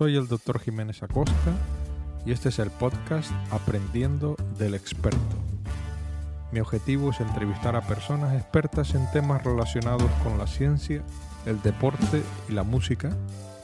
[0.00, 0.58] Soy el Dr.
[0.60, 1.52] Jiménez Acosta
[2.24, 5.36] y este es el podcast Aprendiendo del Experto.
[6.52, 11.04] Mi objetivo es entrevistar a personas expertas en temas relacionados con la ciencia,
[11.44, 13.14] el deporte y la música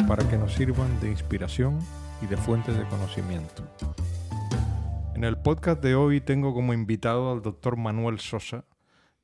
[0.07, 1.79] para que nos sirvan de inspiración
[2.21, 3.67] y de fuente de conocimiento.
[5.15, 8.67] En el podcast de hoy tengo como invitado al doctor Manuel Sosa,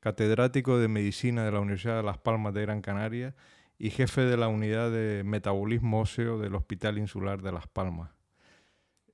[0.00, 3.34] catedrático de Medicina de la Universidad de Las Palmas de Gran Canaria
[3.82, 8.12] y jefe de la unidad de metabolismo óseo del Hospital Insular de Las Palmas.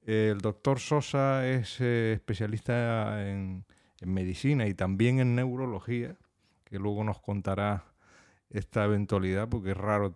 [0.05, 3.65] El doctor Sosa es eh, especialista en,
[4.05, 6.19] medicina y también en neurología,
[6.65, 7.87] que luego nos contará
[8.51, 10.15] esta eventualidad, porque es raro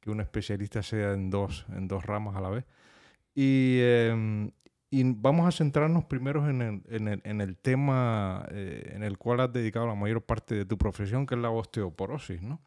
[0.00, 2.66] que un especialista sea en dos, en dos ramas a la vez.
[3.34, 4.50] Y, em,
[4.92, 6.60] vamos a centrarnos primero en
[7.40, 11.34] el, tema eh, en el cual has dedicado la mayor parte de tu profesión, que
[11.34, 12.60] es la osteoporosis, ¿no?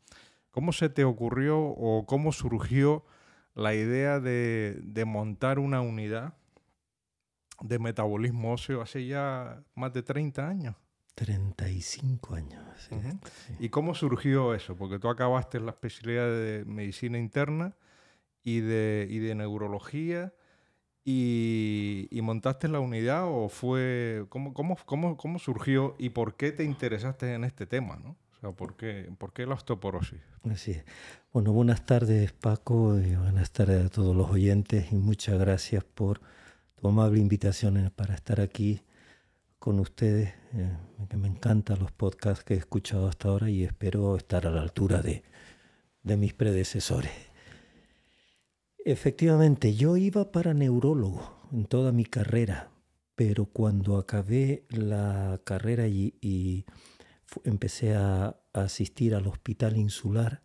[0.52, 3.06] ¿Cómo se te ocurrió o cómo surgió
[3.54, 6.34] la idea de, montar una unidad
[7.62, 10.76] de metabolismo óseo hace ya más de 30 años?
[11.16, 12.64] 35 años.
[13.60, 14.76] ¿Y cómo surgió eso?
[14.76, 17.76] Porque tú acabaste la especialidad de medicina interna
[18.44, 20.34] y de, de neurología
[21.04, 24.26] y, montaste la unidad o fue...
[24.30, 27.98] ¿cómo, cómo, cómo, cómo surgió y por qué te interesaste en este tema?
[27.98, 28.16] ¿no?
[28.42, 30.20] ¿Por qué, ¿por qué la osteoporosis?
[30.50, 30.82] Así.
[31.34, 36.22] Bueno, buenas tardes Paco y buenas tardes a todos los oyentes y muchas gracias por
[36.76, 38.82] tu amable invitación para estar aquí
[39.60, 40.78] con ustedes, eh,
[41.18, 45.02] me encantan los podcasts que he escuchado hasta ahora y espero estar a la altura
[45.02, 45.22] de,
[46.02, 47.12] de mis predecesores.
[48.86, 52.72] Efectivamente, yo iba para neurólogo en toda mi carrera,
[53.16, 56.66] pero cuando acabé la carrera y
[57.44, 60.42] empecé a, asistir al hospital insular,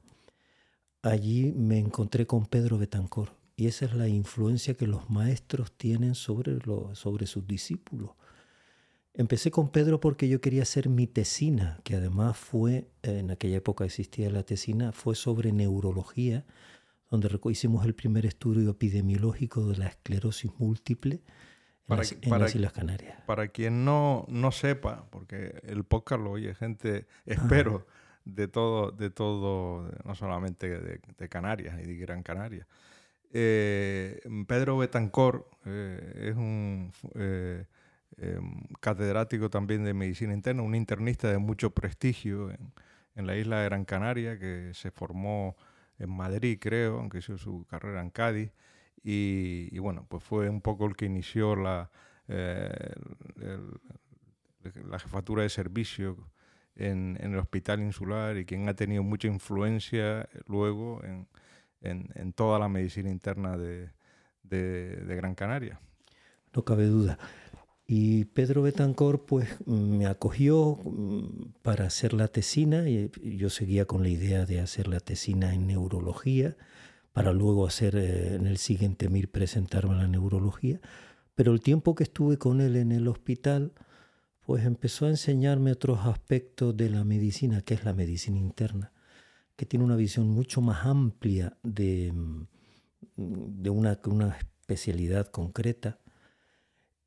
[1.02, 3.34] allí me encontré con Pedro Betancor.
[3.56, 6.58] Y esa es la influencia que los maestros tienen sobre,
[6.94, 8.10] sobre sus discípulos.
[9.14, 13.84] Empecé con Pedro porque yo quería hacer mi tesina, que además fue, en aquella época
[13.84, 16.44] existía la tesina, fue sobre neurología,
[17.10, 21.22] donde hicimos el primer estudio epidemiológico de la esclerosis múltiple
[21.87, 22.03] para,
[22.39, 23.21] las, Islas Canarias.
[23.27, 27.87] Para quien no, no sepa, porque el podcast lo oye gente, espero,
[28.25, 32.67] de todo, de todo, no solamente de, Canarias y de Gran Canaria.
[33.33, 37.67] Eh, Pedro Betancor eh, es un eh,
[38.16, 42.72] em, catedrático también de medicina interna, un internista de mucho prestigio en,
[43.16, 45.56] en, la isla de Gran Canaria, que se formó
[45.99, 48.53] en Madrid, creo, aunque hizo su carrera en Cádiz.
[49.06, 51.91] Y, bueno, pues fue un poco el que inició la,
[52.26, 52.94] eh,
[54.88, 56.16] la jefatura de servicio
[56.75, 61.28] en, el hospital insular y quien ha tenido mucha influencia luego en,
[61.82, 63.91] en, toda la medicina interna de,
[64.42, 65.81] de, Gran Canaria.
[66.54, 67.19] No cabe duda.
[67.86, 70.78] Y Pedro Betancor pues me acogió
[71.60, 75.66] para hacer la tesina y yo seguía con la idea de hacer la tesina en
[75.66, 76.56] neurología
[77.14, 80.80] para luego hacer eh, en el siguiente MIR presentarme a la neurología.
[81.36, 83.72] Pero el tiempo que estuve con él en el hospital,
[84.41, 88.92] pues empezó a enseñarme otros aspectos de la medicina, que es la medicina interna,
[89.54, 92.47] que tiene una visión mucho más amplia de, mm,
[93.62, 96.00] de una, una especialidad concreta.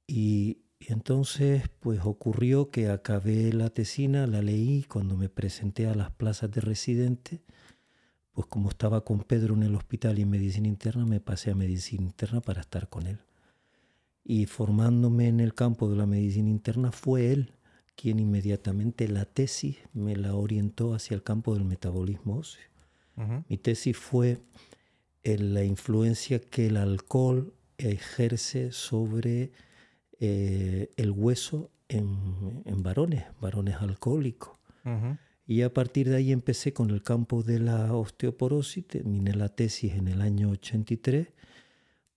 [0.07, 5.95] Y, y entonces, pues ocurrió que acabé la tesina, la leí cuando me presenté a
[5.95, 7.41] las plazas de residente
[8.37, 11.55] pues como estaba con Pedro en el hospital y en medicina interna, me pasé a
[11.55, 13.17] medicina interna para estar con él.
[14.23, 17.55] Y formándome en el campo de la medicina interna fue él
[17.95, 22.61] quien inmediatamente la tesis me la orientó hacia el campo del metabolismo óseo.
[23.49, 24.37] Mi tesis fue
[25.23, 29.51] en la influencia que el alcohol ejerce sobre
[30.19, 34.59] eh, el hueso en, varones, varones alcohólicos.
[35.47, 39.93] Y a partir de ahí empecé con el campo de la osteoporosis, terminé la tesis
[39.93, 41.29] en el año 83.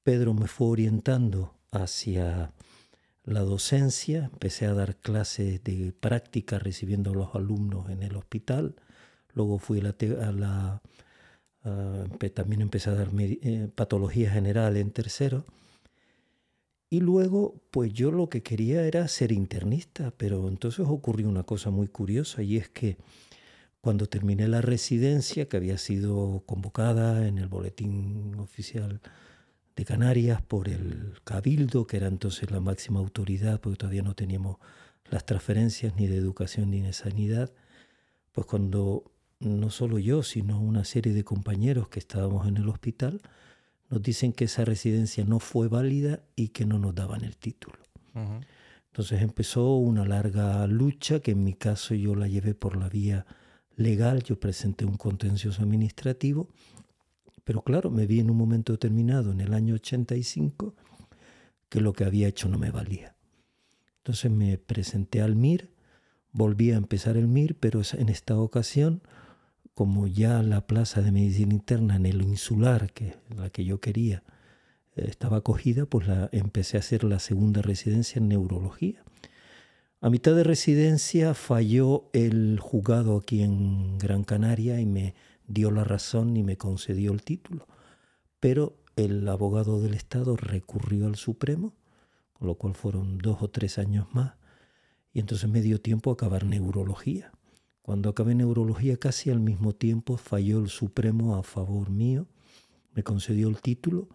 [0.02, 2.52] Pedro me fue orientando hacia
[3.22, 8.74] la docencia, empecé a dar clases de práctica recibiendo a los alumnos en el hospital,
[9.32, 10.82] luego fui a la...
[12.34, 15.44] también empecé a dar eh, patología general en tercero.
[16.92, 21.70] Y luego, pues yo lo que quería era ser internista, pero entonces ocurrió una cosa
[21.70, 22.98] muy curiosa y es que
[23.80, 29.00] cuando terminé la residencia, que había sido convocada en el boletín oficial
[29.76, 34.56] de Canarias por el Cabildo, que era entonces la máxima autoridad, porque todavía no teníamos
[35.08, 37.52] las transferencias ni de educación ni de sanidad,
[38.32, 43.22] pues cuando no solo yo, sino una serie de compañeros que estábamos en el hospital,
[43.90, 47.76] nos dicen que esa residencia no fue válida y que no nos daban el título.
[48.86, 53.26] Entonces empezó una larga lucha que en mi caso yo la llevé por la vía
[53.76, 56.48] legal, yo presenté un contencioso administrativo,
[57.44, 60.74] pero claro, me vi en un momento determinado, en el año 85,
[61.68, 63.16] que lo que había hecho no me valía.
[63.98, 65.70] Entonces me presenté al MIR,
[66.32, 69.02] volví a empezar el MIR, pero en esta ocasión,
[69.80, 74.22] como ya la plaza de medicina interna en el insular, que la que yo quería,
[74.94, 79.02] eh, estaba acogida, pues la, empecé a hacer la segunda residencia en neurología.
[80.02, 85.14] A mitad de residencia falló el juzgado aquí en Gran Canaria y me
[85.48, 87.66] dio la razón y me concedió el título.
[88.38, 91.72] Pero el abogado del Estado recurrió al Supremo,
[92.34, 94.34] con lo cual fueron dos o tres años más,
[95.14, 97.32] y entonces me dio tiempo a acabar neurología.
[97.90, 102.28] Cuando acabé neurología casi al mismo tiempo falló el Supremo a favor mío,
[102.94, 104.08] me concedió el título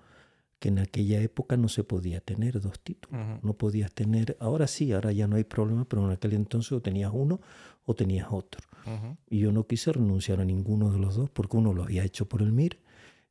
[0.60, 3.20] que en aquella época no se podía tener dos títulos.
[3.44, 6.82] No podías tener, ahora sí, ahora ya no hay problema, pero en aquel entonces o
[6.82, 7.42] tenías uno
[7.84, 8.62] o tenías otro.
[9.30, 12.30] Y yo no quise renunciar a ninguno de los dos porque uno lo había hecho
[12.30, 12.80] por el MIR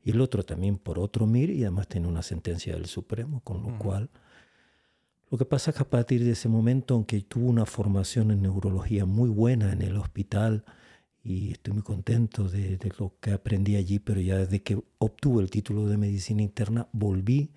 [0.03, 3.63] y el otro también por otro MIR y además tiene una sentencia del Supremo, con
[3.63, 4.11] lo cual...
[5.35, 8.43] Lo que pasa es que a partir de ese momento, aunque tuve una formación en
[8.43, 10.65] neurología muy buena en el hospital,
[11.25, 15.51] y estoy muy contento de, lo que aprendí allí, pero ya desde que obtuve el
[15.51, 17.51] título de medicina interna volví,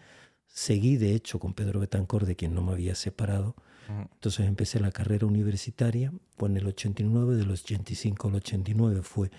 [0.47, 3.55] seguí de hecho con Pedro Betancor, de quien no me había separado.
[4.15, 9.29] Entonces empecé la carrera universitaria, fue en el 89, del 85 al 89 fue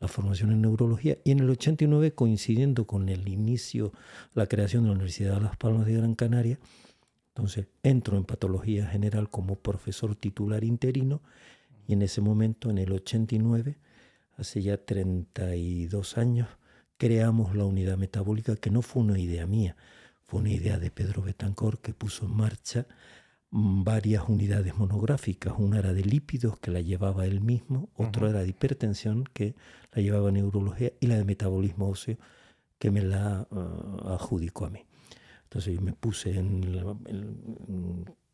[0.00, 3.94] la formación en neurología y en el 89 coincidiendo con el inicio,
[4.34, 6.58] la creación de la Universidad de Las Palmas de Gran Canaria,
[7.36, 11.20] entonces entro en patología general como profesor titular interino
[11.86, 13.76] y en ese momento, en el 89,
[14.38, 16.48] hace ya 32 años,
[16.96, 19.76] creamos la unidad metabólica, que no fue una idea mía,
[20.24, 22.86] fue una idea de Pedro Betancor que puso en marcha
[23.50, 25.52] mm, varias unidades monográficas.
[25.58, 29.54] Una era de lípidos, que la llevaba él mismo, otra era de hipertensión, que
[29.92, 32.16] la llevaba neurología, y la de metabolismo óseo,
[32.78, 34.85] que me la ah, adjudicó a mí.
[35.56, 36.34] Entonces yo me puse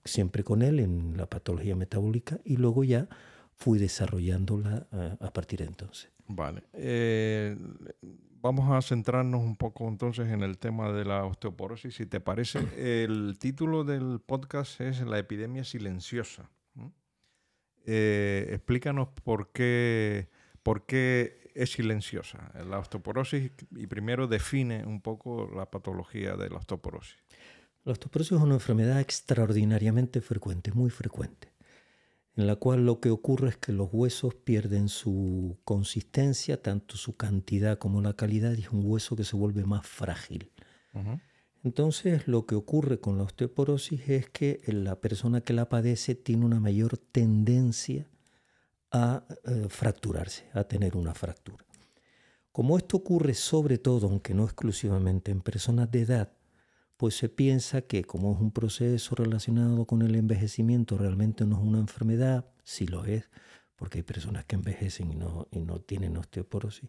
[0.04, 3.08] siempre con él en la patología metabólica y luego ya
[3.54, 6.10] fui desarrollándola eh, a, partir de entonces.
[6.26, 6.64] Vale.
[6.72, 7.56] Eh,
[8.40, 11.94] vamos a centrarnos un poco entonces en el tema de la osteoporosis.
[11.94, 12.58] Si te parece,
[13.04, 16.50] el título del podcast es La epidemia silenciosa.
[17.86, 20.28] Eh, explícanos por qué,
[20.64, 26.56] por qué es silenciosa la osteoporosis y primero define un poco la patología de la
[26.56, 27.16] osteoporosis.
[27.84, 31.52] La osteoporosis es una enfermedad extraordinariamente frecuente, muy frecuente
[32.36, 37.16] en la cual lo que ocurre es que los huesos pierden su consistencia, tanto su
[37.16, 40.50] cantidad como la calidad, y es un hueso que se vuelve más frágil.
[41.62, 46.44] Entonces, lo que ocurre con la osteoporosis es que la persona que la padece tiene
[46.44, 48.08] una mayor tendencia
[48.92, 51.64] a eh, fracturarse, a tener una fractura.
[52.52, 56.32] Como esto ocurre sobre todo, aunque no exclusivamente en personas de edad,
[56.98, 61.62] pues se piensa que como es un proceso relacionado con el envejecimiento, realmente no es
[61.62, 63.24] una enfermedad, sí lo es,
[63.74, 66.88] porque hay personas que envejecen y no, y no tienen osteoporosis.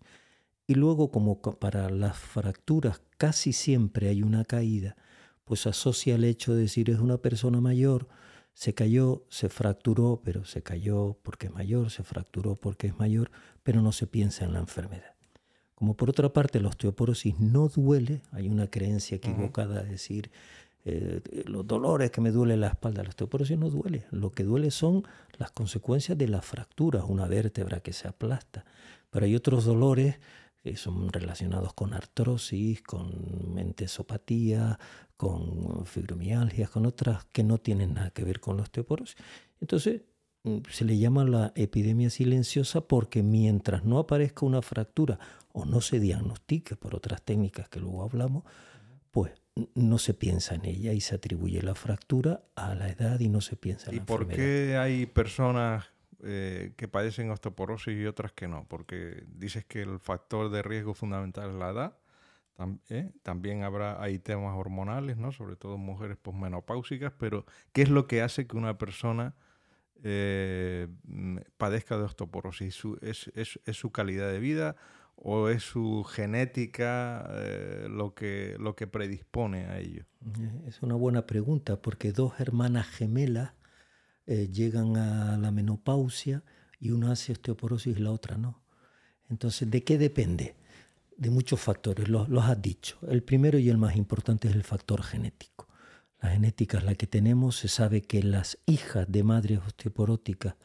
[0.67, 4.95] Y luego como para las fracturas casi siempre hay una caída,
[5.45, 8.07] pues asocia el hecho de decir es una persona mayor,
[8.53, 13.31] se cayó, se fracturó, pero se cayó porque es mayor, se fracturó porque es mayor,
[13.63, 15.15] pero no se piensa en la enfermedad.
[15.75, 20.31] Como por otra parte la osteoporosis no duele, hay una creencia equivocada de decir
[20.85, 24.69] eh, los dolores que me duele la espalda, la osteoporosis no duele, lo que duele
[24.69, 25.03] son
[25.37, 28.65] las consecuencias de las fracturas, una vértebra que se aplasta,
[29.09, 30.19] pero hay otros dolores
[30.63, 34.79] que son relacionados con artrosis, con mentesopatía,
[35.17, 39.17] con fibromialgias, con otras que no tienen nada que ver con la osteoporosis.
[39.59, 40.03] Entonces,
[40.43, 45.19] mm, se le llama la epidemia silenciosa porque mientras no aparezca una fractura
[45.51, 48.43] o no se diagnostica por otras técnicas que luego hablamos,
[49.11, 49.33] pues
[49.75, 53.41] no se piensa en ella y se atribuye la fractura a la edad y no
[53.41, 54.33] se piensa en la enfermedad.
[54.33, 55.85] ¿Y por qué hay personas
[56.25, 58.65] eh, que padecen osteoporosis y otras que no?
[58.69, 61.97] Porque dices que el factor de riesgo fundamental es la edad.
[62.89, 63.11] ¿eh?
[63.23, 65.31] También habrá, hay temas hormonales, ¿no?
[65.33, 69.35] Sobre todo mujeres posmenopáusicas, pero ¿qué es lo que hace que una persona
[70.01, 70.87] eh,
[71.57, 72.81] padezca de osteoporosis?
[73.01, 74.75] ¿Es, su calidad de vida?
[75.25, 77.29] o es su genética
[77.87, 80.05] lo, que, lo que predispone a ello?
[80.67, 83.53] Es una buena pregunta porque dos hermanas gemelas
[84.25, 86.43] eh, llegan a la menopausia
[86.79, 88.61] y una hace osteoporosis y la otra no.
[89.29, 90.55] Entonces, ¿de qué depende?
[91.17, 92.97] de muchos factores, los, los has dicho.
[93.07, 95.67] El primero y el más importante es el factor genético.
[96.21, 100.55] La genética es la que tenemos, se sabe que las hijas de madres osteoporóticas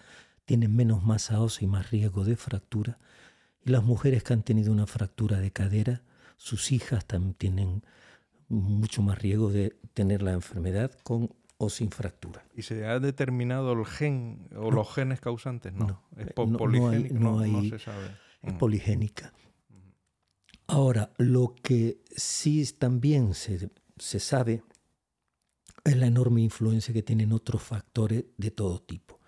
[0.44, 2.98] tienen menos masa ósea y más riesgo de fractura,
[3.64, 6.02] y las mujeres que han tenido una fractura de cadera,
[6.36, 7.84] sus hijas también tienen
[8.48, 12.44] mucho más riesgo de tener la enfermedad con o sin fractura.
[12.54, 15.74] ¿Y se ha determinado el gen o los genes causantes?
[15.74, 16.28] No, es
[17.12, 18.16] no, hay, se sabe.
[18.42, 18.58] Es mm.
[18.58, 19.32] poligénica.
[20.68, 24.62] Ahora, lo que sí también se, se sabe
[25.84, 29.18] es la enorme influencia que tienen otros factores de todo tipo.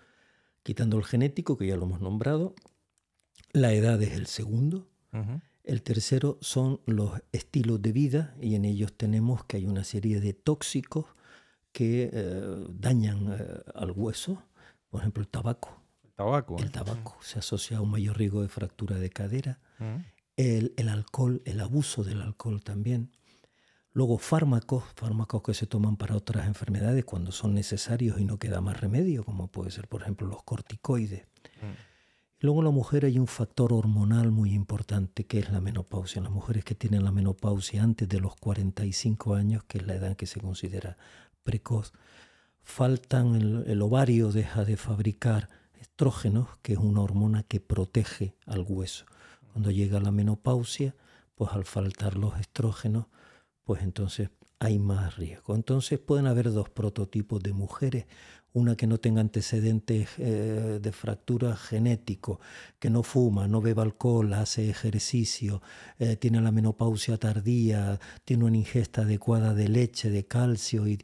[0.63, 2.55] Quitando el genético, que ya lo hemos nombrado,
[3.51, 4.87] la edad es el segundo.
[5.63, 10.21] El tercero son los estilos de vida y en ellos tenemos que hay una serie
[10.21, 11.05] de tóxicos
[11.71, 14.43] que eh, dañan eh, al hueso,
[14.89, 15.81] por ejemplo el tabaco.
[16.03, 16.57] El tabaco.
[16.57, 19.59] El tabaco se asocia a un mayor riesgo de fractura de cadera.
[20.35, 23.11] el, el, alcohol, el abuso del alcohol también.
[23.93, 28.61] Luego fármacos, fármacos que se toman para otras enfermedades cuando son necesarios y no queda
[28.61, 31.25] más remedio, como puede ser por ejemplo los corticoides.
[32.39, 36.23] Luego en la mujer hay un factor hormonal muy importante que es la menopausia.
[36.23, 40.09] Las mujeres que tienen la menopausia antes de los 45 años, que es la edad
[40.09, 40.97] en que se considera
[41.43, 41.93] precoz,
[42.61, 49.05] faltan, el, ovario deja de fabricar estrógenos, que es una hormona que protege al hueso.
[49.51, 50.95] Cuando llega la menopausia,
[51.35, 53.07] pues al faltar los estrógenos,
[53.63, 54.29] pues entonces
[54.59, 55.55] hay más riesgo.
[55.55, 58.05] Entonces pueden haber dos prototipos de mujeres,
[58.53, 62.39] una que no tenga antecedentes eh, de fractura genético,
[62.79, 65.61] que no fuma, no bebe alcohol, hace ejercicio,
[65.99, 70.99] eh, tiene la menopausia tardía, tiene una ingesta adecuada de leche, de calcio y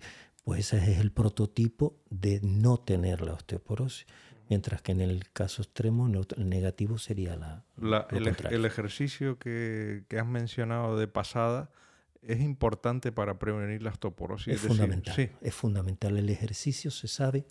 [0.47, 4.07] pues ese es el prototipo de no tener la osteoporosis.
[4.47, 7.65] Mientras que en el caso extremo, el negativo sería la...
[8.11, 11.69] el, ejercicio que, has mencionado de pasada
[12.21, 14.53] es importante para prevenir la osteoporosis.
[14.53, 15.31] Es, fundamental.
[15.41, 16.15] Es fundamental.
[16.15, 17.45] El ejercicio se sabe,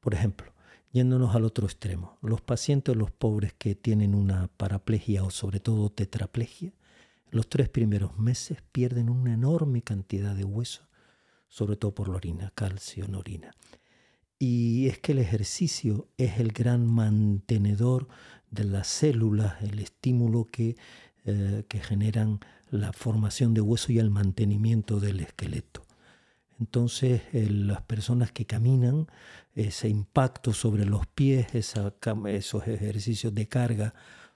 [0.00, 0.54] por ejemplo,
[0.90, 5.90] yéndonos al otro extremo, los pacientes, los pobres que tienen una paraplegia o sobre todo
[5.90, 6.72] tetraplegia,
[7.30, 10.88] los tres primeros meses pierden una enorme cantidad de hueso
[11.52, 13.54] sobre todo por la orina, calcio en orina.
[14.38, 18.08] Y es que el ejercicio es el gran mantenedor
[18.50, 20.76] de las células, el estímulo que,
[21.26, 22.40] eh, que generan
[22.70, 25.84] la formación de hueso y el mantenimiento del esqueleto.
[26.58, 29.08] Entonces, las personas que caminan,
[29.54, 33.92] ese impacto sobre los pies, esos ejercicios de carga,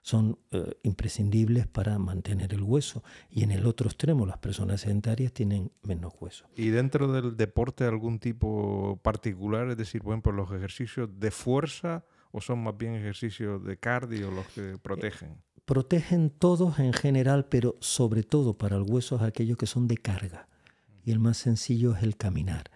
[0.07, 3.03] son eh, imprescindibles para mantener el hueso.
[3.29, 6.47] Y en el otro extremo, las personas sedentarias tienen menos hueso.
[6.55, 9.69] ¿Y dentro del deporte algún tipo particular?
[9.69, 14.31] Es decir, por ejemplo, los ejercicios de fuerza o son más bien ejercicios de cardio
[14.31, 15.43] los que protegen?
[15.65, 19.97] protegen todos en general, pero sobre todo para el hueso es aquellos que son de
[19.97, 20.47] carga.
[21.05, 22.71] Y el más sencillo es el caminar.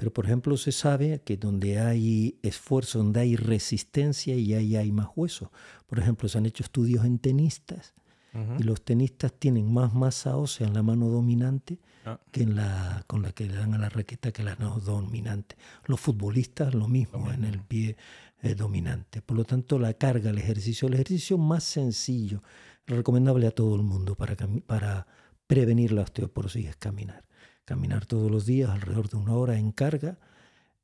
[0.00, 4.92] Pero, por ejemplo, se sabe que donde hay esfuerzo, donde hay resistencia y ahí hay
[4.92, 5.52] más hueso.
[5.86, 7.92] Por ejemplo, se han hecho estudios en tenistas
[8.58, 12.18] y los tenistas tienen más masa ósea en la mano dominante ah.
[12.32, 15.56] que en la con la que le dan a la raqueta que la mano dominante.
[15.84, 17.98] Los futbolistas lo mismo, en el pie
[18.40, 19.20] eh, dominante.
[19.20, 22.42] Por lo tanto, la carga, el ejercicio, el ejercicio más sencillo,
[22.86, 25.06] recomendable a todo el mundo para, para
[25.46, 27.22] prevenir la osteoporosis es caminar
[27.70, 30.18] caminar todos los días alrededor de una hora en carga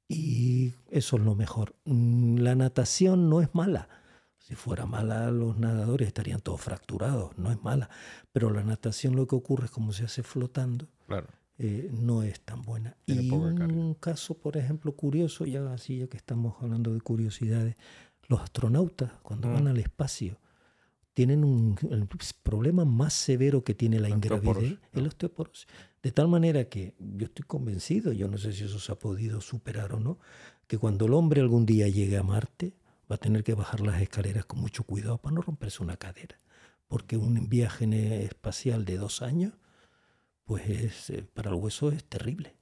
[0.07, 1.75] y eso es lo mejor.
[1.85, 3.89] Mm, la natación no es mala.
[4.39, 7.37] Si fuera mala, los nadadores estarían todos fracturados.
[7.39, 7.91] No es mala.
[8.31, 10.87] Pero la natación lo que ocurre es como se hace flotando.
[11.09, 11.27] Claro.
[11.59, 12.97] Eh, no es tan buena.
[13.05, 17.75] y un, caso, por ejemplo, curioso, ya así ya que estamos hablando de curiosidades,
[18.29, 19.53] los astronautas cuando mm.
[19.55, 20.39] van al espacio
[21.17, 22.07] tienen un el
[22.43, 25.67] problema más severo que tiene la, ingravidez, el osteoporosis.
[26.03, 29.41] De tal manera que yo estoy convencido, yo no sé si eso se ha podido
[29.41, 30.19] superar o no,
[30.67, 32.75] que cuando el hombre algún día llegue a Marte
[33.11, 36.37] va a tener que bajar las escaleras con mucho cuidado para no romperse una cadera.
[36.87, 39.55] Porque un viaje espacial de dos años,
[40.45, 42.57] pues eh, para el hueso es terrible.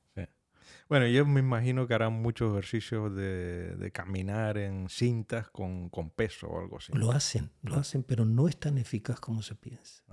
[0.88, 6.60] Bueno, yo me imagino que harán muchos ejercicios de, caminar en cintas con, peso o
[6.60, 6.92] algo así.
[6.92, 10.04] Lo hacen, lo hacen, pero no es tan eficaz como se piensa.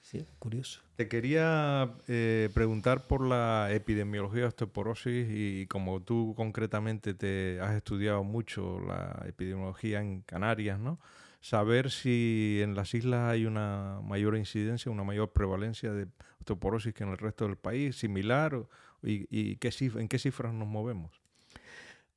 [0.00, 0.80] Sí, curioso.
[0.96, 7.74] Te quería eh, preguntar por la epidemiología de osteoporosis y como tú concretamente te has
[7.74, 10.98] estudiado mucho la epidemiología en Canarias, ¿no?
[11.42, 16.08] Saber si en las islas hay una mayor incidencia, una mayor prevalencia de
[16.40, 18.66] osteoporosis que en el resto del país, similar
[19.02, 21.20] ¿Y, en qué cifras nos movemos?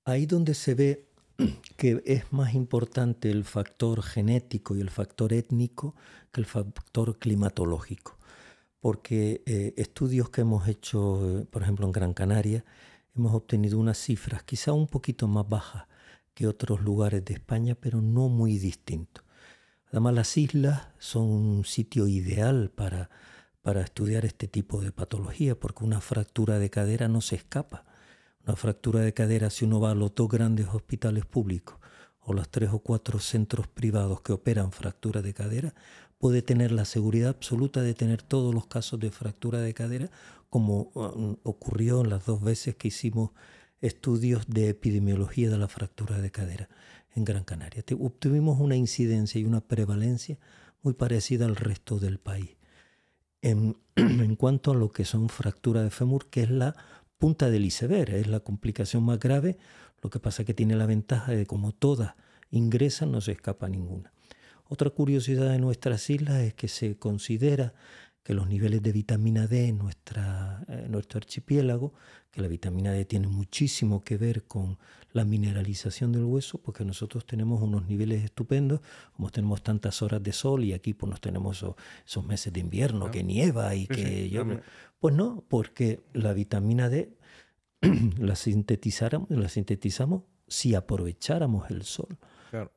[0.04, 1.08] Ahí donde se ve
[1.78, 5.96] que es más importante el factor genético y el factor étnico
[6.32, 8.18] que el factor climatológico.
[8.80, 12.66] Porque eh, estudios que hemos hecho, eh, por ejemplo, en Gran Canaria,
[13.16, 15.86] hemos obtenido unas cifras quizá un poquito más bajas
[16.34, 19.24] que otros lugares de España, pero no muy distintos.
[19.90, 23.10] Además, las islas son un sitio ideal para,
[23.62, 27.86] para estudiar este tipo de patología, porque una fractura de cadera no se escapa.
[28.46, 31.78] Una fractura de cadera, si uno va a los dos grandes hospitales públicos
[32.22, 35.74] o los tres o cuatro centros privados que operan fractura de cadera,
[36.18, 40.12] puede tener la seguridad absoluta de tener todos los casos de fractura de cadera,
[40.50, 43.32] como um, ocurrió las dos veces que hicimos
[43.80, 46.70] estudios de epidemiología de la fractura de cadera
[47.16, 47.84] en Gran Canaria.
[48.00, 50.38] Obtuvimos una incidencia y una prevalencia
[50.84, 52.61] muy parecida al resto del país.
[53.96, 56.76] En, cuanto a lo que son fracturas de fémur, que es la
[57.18, 59.58] punta del iceberg, es la complicación más grave,
[60.02, 62.16] lo que pasa es que tiene la ventaja de como todas
[62.52, 64.12] ingresan, no se escapa ninguna.
[64.68, 67.74] Otra curiosidad de nuestras islas es que se considera
[68.24, 71.94] que los niveles de vitamina D en nuestra, eh, nuestro archipiélago,
[72.30, 74.78] que la vitamina D tiene muchísimo que ver con
[75.12, 78.82] la mineralización del hueso, porque nosotros tenemos unos niveles estupendos,
[79.14, 81.66] como tenemos tantas horas de sol y aquí pues nos tenemos
[82.06, 84.46] esos, meses de invierno que nieva y que yo...
[85.00, 87.18] Pues no, porque la vitamina D
[87.82, 88.36] la, la
[89.50, 92.18] sintetizamos si aprovecháramos el sol.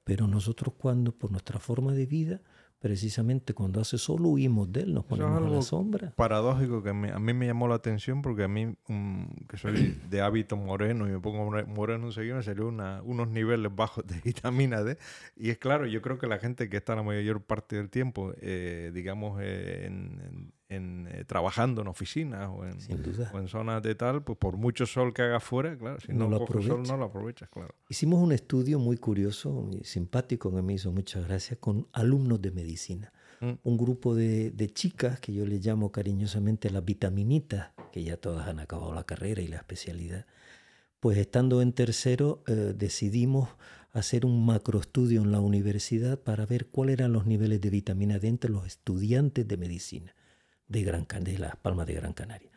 [0.05, 2.41] Pero nosotros cuando por nuestra forma de vida
[2.85, 6.13] precisamente cuando hace sol huimos de él, nos ponemos a la sombra.
[6.17, 10.21] Paradójico que a mí me llamó la atención porque a mí, mm, que soy de
[10.21, 14.99] hábito moreno y me pongo moreno enseguida, me salió unos niveles bajos de vitamina D.
[15.35, 18.35] Y es claro, yo creo que la gente que está la mayor parte del tiempo,
[18.43, 22.77] eh, digamos, eh, en en, eh, trabajando en oficinas o en,
[23.33, 26.29] o en, zonas de tal, pues por mucho sol que haga fuera, claro, si no,
[26.29, 27.75] lo sol no lo aprovechas, claro.
[27.89, 32.51] Hicimos un estudio muy curioso, muy simpático, que me hizo muchas gracias, con alumnos de
[32.51, 33.13] medicina.
[33.41, 33.53] Mm.
[33.63, 38.49] Un grupo de, de, chicas que yo les llamo cariñosamente las vitaminitas, que ya todas
[38.49, 40.27] han acabado la carrera y la especialidad.
[41.01, 43.51] Pues estando en tercero eh, decidimos
[43.93, 48.29] hacer un macroestudio en la universidad para ver cuáles eran los niveles de vitamina D
[48.29, 50.15] entre los estudiantes de medicina
[50.69, 52.51] de, Gran, de Las Palmas de Gran Canaria.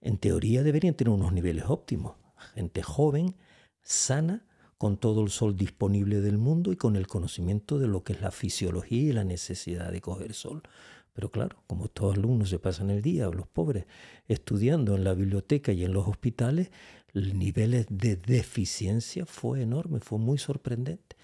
[0.00, 2.16] En teoría deberían tener unos niveles óptimos.
[2.54, 3.36] Gente joven,
[3.82, 4.46] sana,
[4.78, 8.22] con todo el sol disponible del mundo y con el conocimiento de lo que es
[8.22, 10.62] la fisiología y la necesidad de coger sol.
[11.12, 13.84] Pero claro, como todos alumnos se pasan el día, los pobres,
[14.26, 16.70] estudiando en la biblioteca y en los hospitales,
[17.12, 21.16] el nivel de deficiencia fue enorme, fue muy sorprendente.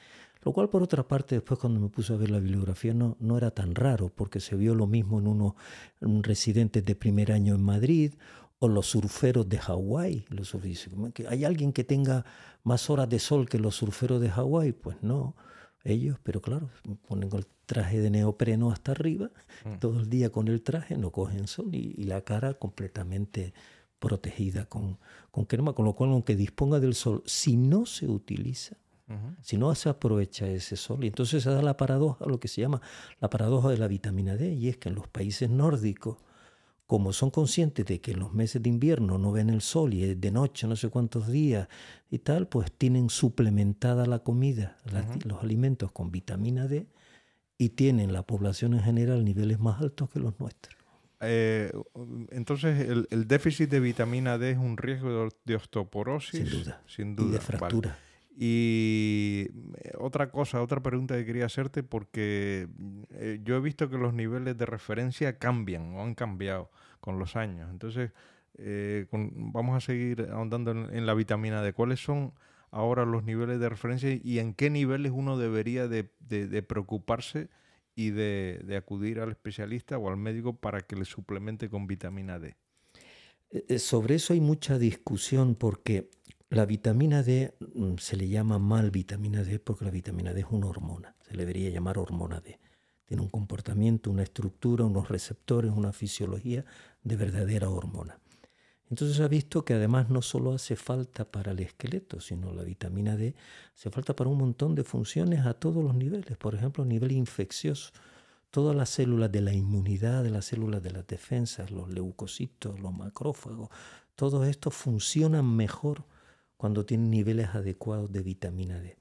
[0.46, 3.36] Lo cual, por otra parte, después cuando me puse a ver la bibliografía no, no
[3.36, 5.54] era tan raro, porque se vio lo mismo en unos
[6.00, 8.14] residentes de primer año en Madrid
[8.60, 10.24] o los surferos de Hawái.
[11.28, 12.24] ¿Hay alguien que tenga
[12.62, 14.70] más horas de sol que los surferos de Hawái?
[14.70, 15.34] Pues no,
[15.82, 16.70] ellos, pero claro,
[17.08, 19.32] ponen el traje de neopreno hasta arriba,
[19.64, 19.80] mm.
[19.80, 23.52] todo el día con el traje, no cogen sol y, la cara completamente
[23.98, 25.00] protegida con,
[25.32, 28.76] con crema, con lo cual aunque disponga del sol, si no se utiliza,
[29.40, 31.04] si no se aprovecha ese sol.
[31.04, 32.80] Y entonces se da la paradoja, lo que se llama
[33.20, 36.18] la paradoja de la vitamina D, y es que en los países nórdicos,
[36.86, 40.04] como son conscientes de que en los meses de invierno no ven el sol y
[40.04, 41.68] es de noche no sé cuántos días
[42.10, 44.76] y tal, pues tienen suplementada la comida,
[45.24, 46.86] los alimentos con vitamina D
[47.58, 50.76] y tienen la población en general niveles más altos que los nuestros.
[51.20, 51.72] Eh,
[52.30, 56.48] entonces, el, déficit de vitamina D es un riesgo de osteoporosis.
[56.48, 56.82] Sin duda.
[56.86, 57.28] Sin duda.
[57.28, 57.98] Y de fractura.
[58.38, 62.68] Y eh, otra cosa, otra pregunta que quería hacerte, porque
[63.12, 66.70] eh, yo he visto que los niveles de referencia cambian o han cambiado
[67.00, 67.70] con los años.
[67.70, 68.10] Entonces,
[68.58, 71.72] eh, vamos a seguir ahondando en, la vitamina D.
[71.72, 72.34] ¿Cuáles son
[72.70, 76.04] ahora los niveles de referencia y en qué niveles uno debería de,
[76.62, 77.48] preocuparse
[77.94, 82.54] y de, acudir al especialista o al médico para que le suplemente con vitamina D?
[83.78, 86.10] Sobre eso hay mucha discusión porque
[86.48, 90.46] la vitamina D mm, se le llama mal vitamina D porque la vitamina D es
[90.50, 92.60] una hormona, se le debería llamar hormona D.
[93.04, 96.64] Tiene un comportamiento, una estructura, unos receptores, una fisiología
[97.02, 98.18] de verdadera hormona.
[98.88, 103.16] Entonces ha visto que además no solo hace falta para el esqueleto, sino la vitamina
[103.16, 103.34] D
[103.74, 107.10] hace falta para un montón de funciones a todos los niveles, por ejemplo, a nivel
[107.10, 107.90] infeccioso.
[108.50, 112.94] Todas las células de la inmunidad, de las células de las defensas, los leucocitos, los
[112.94, 113.70] macrófagos,
[114.14, 116.04] todo esto funcionan mejor
[116.56, 118.96] cuando tienen niveles adecuados de vitamina D.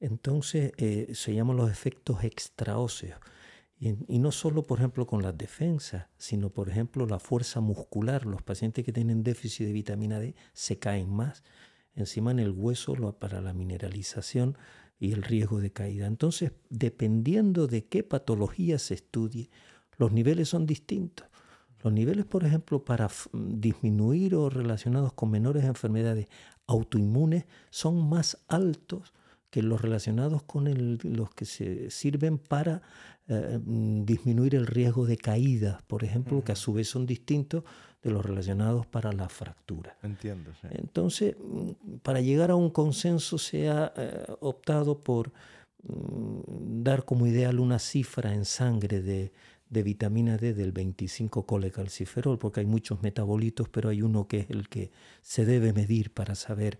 [0.00, 3.18] Entonces eh, se llaman los efectos extraóseos.
[3.78, 8.26] Y, no solo, por ejemplo, con las defensas, sino, por ejemplo, la fuerza muscular.
[8.26, 11.42] Los pacientes que tienen déficit de vitamina D se caen más.
[11.96, 14.56] encima en el hueso para la mineralización
[15.00, 16.06] y el riesgo de caída.
[16.06, 19.50] Entonces, dependiendo de qué patología se estudie,
[19.98, 21.26] los niveles son distintos.
[21.82, 26.28] Los niveles, por ejemplo, para disminuir o relacionados con menores enfermedades
[26.72, 29.12] autoinmunes son más altos
[29.50, 32.80] que los relacionados con los que se sirven para
[33.28, 37.62] eh, mm, disminuir el riesgo de caída, por ejemplo, que a su vez son distintos
[38.02, 39.96] de los relacionados para la fractura.
[40.02, 40.52] Entiendo.
[40.60, 40.68] Sí.
[40.70, 45.32] Entonces, mm, para llegar a un consenso se ha eh, optado por
[45.82, 49.32] mm, dar como ideal una cifra en sangre de,
[49.72, 54.50] de vitamina D del 25 colecalciferol, porque hay muchos metabolitos, pero hay uno que es
[54.50, 54.90] el que
[55.22, 56.78] se debe medir para saber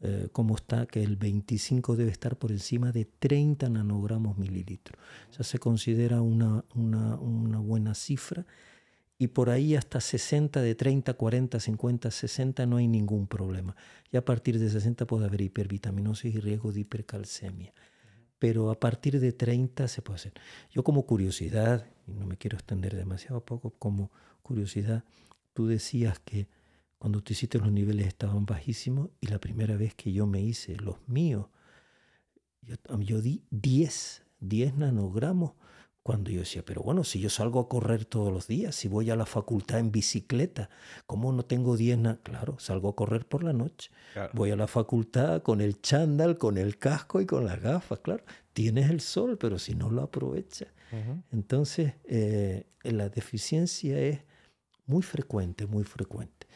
[0.00, 4.98] eh, cómo está, que el 25 debe estar por encima de 30 nanogramos mililitros.
[5.36, 8.46] Ya se considera una, una, una buena cifra
[9.18, 13.76] y por ahí hasta 60, de 30, 40, 50, 60 no hay ningún problema.
[14.10, 17.74] Y a partir de 60 puede haber hipervitaminosis y riesgo de hipercalcemia.
[18.42, 20.32] Pero a partir de 30 se puede hacer.
[20.72, 24.10] Yo como curiosidad, y no me quiero extender demasiado poco, como
[24.42, 25.04] curiosidad,
[25.52, 26.48] tú decías que
[26.98, 30.74] cuando tú hiciste los niveles estaban bajísimos y la primera vez que yo me hice
[30.74, 31.50] los míos,
[32.98, 35.52] yo, di 10, 10 nanogramos.
[36.02, 39.10] Cuando yo decía, pero bueno, si yo salgo a correr todos los días, si voy
[39.10, 40.68] a la facultad en bicicleta,
[41.06, 42.18] ¿cómo no tengo 10?
[42.22, 43.90] Claro, salgo a correr por la noche.
[44.32, 48.24] Voy a la facultad con el chándal, con el casco y con las gafas, claro.
[48.52, 50.68] Tienes el sol, pero si no lo aprovechas.
[51.30, 54.20] Entonces, eh, la deficiencia es
[54.86, 56.46] muy frecuente, muy frecuente.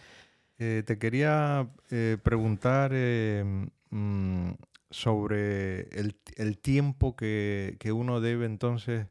[0.58, 4.52] Eh, te quería eh, preguntar eh, mm,
[4.90, 9.06] sobre el, tiempo que, uno debe entonces,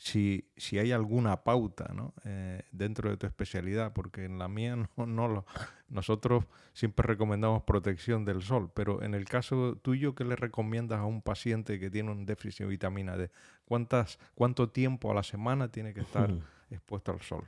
[0.00, 2.14] si, si hay alguna pauta ¿no?
[2.72, 5.44] dentro de tu especialidad, porque en la mía no, no lo,
[5.88, 11.04] nosotros siempre recomendamos protección del sol, pero en el caso tuyo, ¿qué le recomiendas a
[11.04, 13.30] un paciente que tiene un déficit de vitamina D?
[13.66, 16.32] ¿Cuántas, ¿Cuánto tiempo a la semana tiene que estar
[16.70, 17.44] expuesto al sol?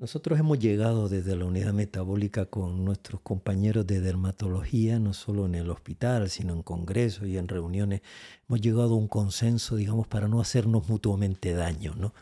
[0.00, 5.54] Nosotros hemos llegado desde la unidad metabólica con nuestros compañeros de dermatología, no solo en
[5.54, 8.00] el hospital, sino en congresos y en reuniones.
[8.48, 11.94] Hemos llegado a un consenso, digamos, para no hacernos mutuamente daño.
[11.96, 12.14] ¿no?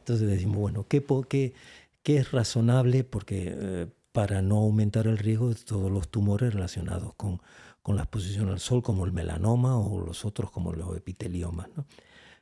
[0.00, 1.54] Entonces decimos, bueno, ¿qué, qué,
[2.02, 3.02] qué es razonable?
[3.02, 7.40] Porque eh, para no aumentar el riesgo de todos los tumores relacionados con,
[7.82, 11.70] con la exposición al sol, como el melanoma o los otros como los epiteliomas.
[11.78, 11.86] ¿no?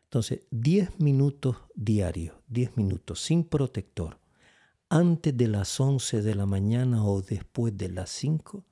[0.02, 4.19] Entonces, 10 minutos diarios, 10 minutos sin protector
[4.90, 8.64] antes de las 11 de la mañana o después de las 5,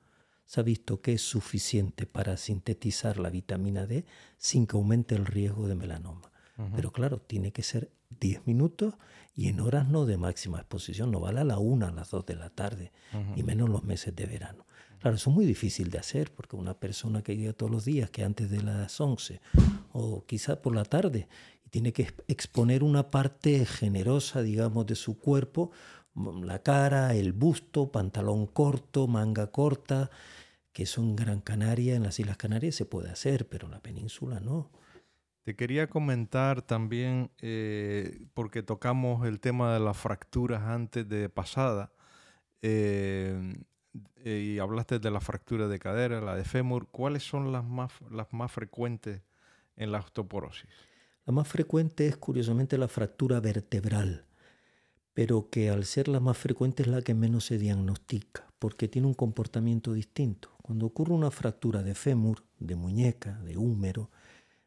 [0.45, 4.05] se ha visto que es suficiente para sintetizar la vitamina D
[4.37, 6.31] sin que aumente el riesgo de melanoma.
[6.75, 8.95] Pero claro, tiene que ser 10 minutos
[9.33, 12.25] y en horas no de máxima exposición, no vale a la 1, a las 2
[12.25, 12.91] de la tarde,
[13.37, 14.65] y menos los meses de verano.
[14.99, 18.09] Claro, eso es muy difícil de hacer porque una persona que llega todos los días,
[18.09, 19.39] que antes de las 11
[19.93, 21.29] o quizá por la tarde,
[21.69, 25.71] tiene que exponer una parte generosa, digamos, de su cuerpo,
[26.43, 30.09] la cara, el busto, pantalón corto, manga corta,
[30.73, 33.79] que eso en Gran Canaria, en las Islas Canarias se puede hacer, pero en la
[33.81, 34.69] península no.
[35.43, 41.91] Te quería comentar también, eh, porque tocamos el tema de las fracturas antes de pasada,
[42.61, 43.55] eh,
[44.23, 47.91] eh, y hablaste de la fractura de cadera, la de fémur, ¿cuáles son las más,
[48.11, 49.21] las más frecuentes
[49.75, 50.69] en la osteoporosis?
[51.25, 54.28] La más frecuente es curiosamente la fractura vertebral
[55.19, 59.05] pero que al ser la más frecuente es la que menos se diagnostica, porque tiene
[59.05, 60.49] un comportamiento distinto.
[60.61, 64.11] Cuando ocurre una fractura de fémur, de muñeca, de húmero,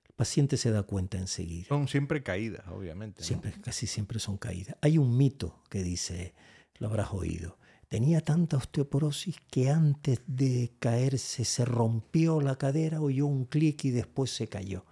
[0.05, 1.69] el paciente se da cuenta enseguida.
[1.69, 3.25] Son siempre caídas, obviamente.
[3.25, 4.77] Siempre, casi siempre son caídas.
[4.83, 6.35] Hay un mito que dice,
[6.75, 7.57] lo habrás oído,
[7.89, 13.91] tenía tanta osteoporosis que antes de caerse se rompió la cadera, oyó un clic y
[13.91, 14.85] después se cayó.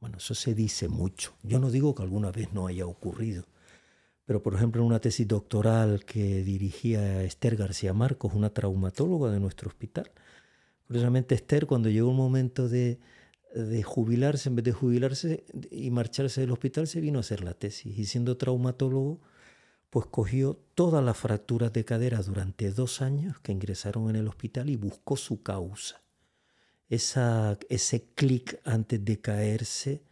[0.00, 1.34] Bueno, eso se dice mucho.
[1.44, 3.46] Yo no digo que alguna vez no haya ocurrido,
[4.32, 9.38] pero por ejemplo en una tesis doctoral que dirigía Esther García Marcos, una traumatóloga de
[9.38, 10.10] nuestro hospital,
[10.86, 12.98] curiosamente Esther cuando llegó el momento de,
[13.54, 17.52] de jubilarse, en vez de jubilarse y marcharse del hospital, se vino a hacer la
[17.52, 19.20] tesis y siendo traumatólogo,
[19.90, 24.70] pues cogió todas las fracturas de cadera durante dos años que ingresaron en el hospital
[24.70, 26.00] y buscó su causa.
[26.88, 30.04] Esa, ese clic antes de caerse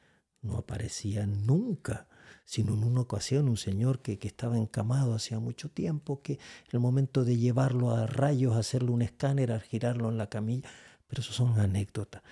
[0.42, 2.09] no aparecía nunca
[2.50, 6.40] sino en una ocasión un señor que, estaba encamado hacía mucho tiempo, que
[6.72, 10.68] el momento de llevarlo a rayos, hacerle un escáner, a girarlo en la camilla,
[11.06, 12.22] pero eso son anécdotas.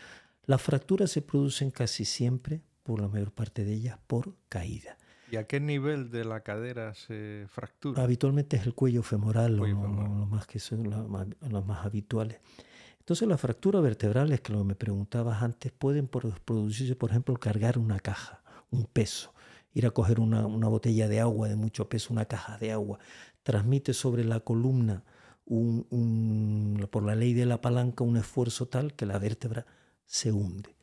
[0.44, 4.96] Las fracturas se producen casi siempre, por la mayor parte de ellas, por caída.
[5.30, 8.02] ¿Y a qué nivel de la cadera se fractura?
[8.02, 12.40] Habitualmente es el cuello femoral, Lo, más que son los más habituales.
[12.98, 17.78] Entonces las fracturas vertebrales, que lo que me preguntabas antes, pueden producirse, por ejemplo, cargar
[17.78, 19.32] una caja, un peso,
[19.72, 22.98] ir a coger una, botella de agua de mucho peso, una caja de agua,
[23.42, 25.04] transmite sobre la columna
[26.90, 29.66] por la ley de la palanca un esfuerzo tal que la vértebra
[30.04, 30.76] se hunde.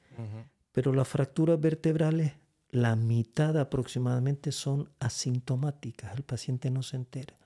[0.72, 2.34] Pero las fracturas vertebrales,
[2.70, 7.38] la mitad aproximadamente son asintomáticas, el paciente no se entera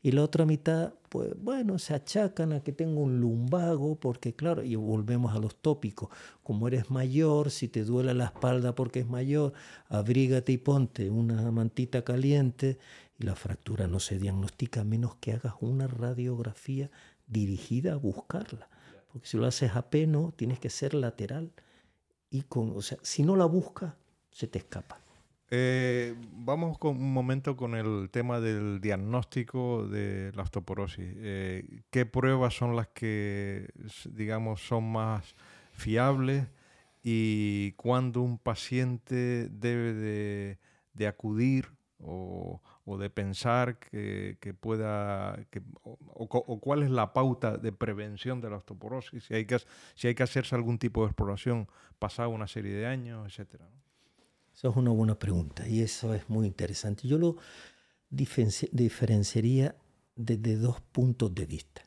[0.00, 4.62] y la otra mitad, pues bueno, se achacan a que tengo un lumbago, porque claro,
[4.62, 6.08] y volvemos a los tópicos,
[6.42, 9.52] como eres mayor, si te duele la espalda porque es mayor,
[9.88, 12.78] abrígate y ponte una mantita caliente
[13.18, 16.90] y la fractura no se diagnostica a menos que hagas una radiografía
[17.26, 18.68] dirigida a buscarla.
[19.12, 21.50] Porque si lo haces a peno, tienes que ser lateral
[22.30, 23.94] y con, o sea, si no la buscas,
[24.30, 25.00] se te escapa.
[25.50, 31.06] Eh, vamos con un momento con el tema del diagnóstico de la osteoporosis.
[31.16, 33.68] Eh, ¿Qué pruebas son las que,
[34.10, 35.34] digamos, son más
[35.72, 36.46] fiables
[37.02, 40.58] y cuándo un paciente debe
[40.94, 42.60] de, acudir o,
[42.98, 45.38] de pensar que, pueda,
[45.82, 49.58] o, cuál es la pauta de prevención de la osteoporosis, si hay que,
[49.94, 53.66] si hay que hacerse algún tipo de exploración pasado una serie de años, etcétera.
[54.58, 57.06] Esa es una buena pregunta y eso es muy interesante.
[57.06, 57.36] Yo lo
[58.10, 59.76] diferenciaría
[60.16, 61.82] desde dos puntos de vista.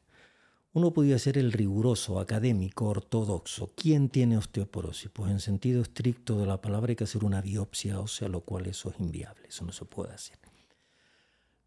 [0.72, 3.74] Uno podría ser el riguroso, académico, ortodoxo.
[3.76, 5.12] ¿Quién tiene osteoporosis?
[5.12, 8.68] Pues en sentido estricto de la palabra hay que hacer una biopsia ósea, lo cual
[8.68, 10.40] eso es inviable, eso no se puede hacer.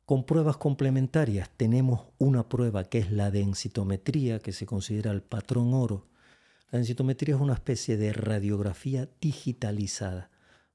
[0.07, 5.75] Con pruebas complementarias tenemos una prueba que es la densitometría, que se considera el patrón
[5.75, 6.07] oro.
[6.71, 10.31] La densitometría es una especie de radiografía digitalizada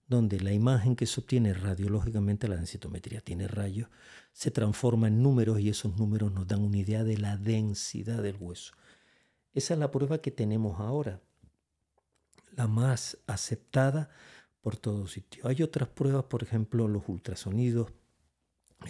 [0.09, 3.89] donde la imagen que se obtiene radiológicamente, la densitometría tiene rayos,
[4.33, 8.35] se transforma en números y esos números nos dan una idea de la densidad del
[8.39, 8.73] hueso.
[9.53, 11.21] Esa es la prueba que tenemos ahora,
[12.55, 14.09] la más aceptada
[14.61, 15.47] por todo sitio.
[15.47, 17.91] Hay otras pruebas, por ejemplo, los ultrasonidos,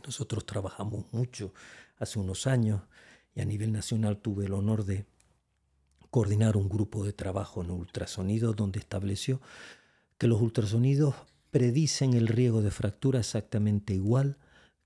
[0.05, 1.53] nosotros trabajamos mucho
[1.97, 2.81] hace unos años
[3.35, 5.05] y a nivel nacional tuve el honor de
[6.09, 9.41] coordinar un grupo de trabajo en ultrasonidos donde estableció
[10.19, 11.15] que los ultrasonidos
[11.49, 14.37] predicen el riesgo de fractura exactamente igual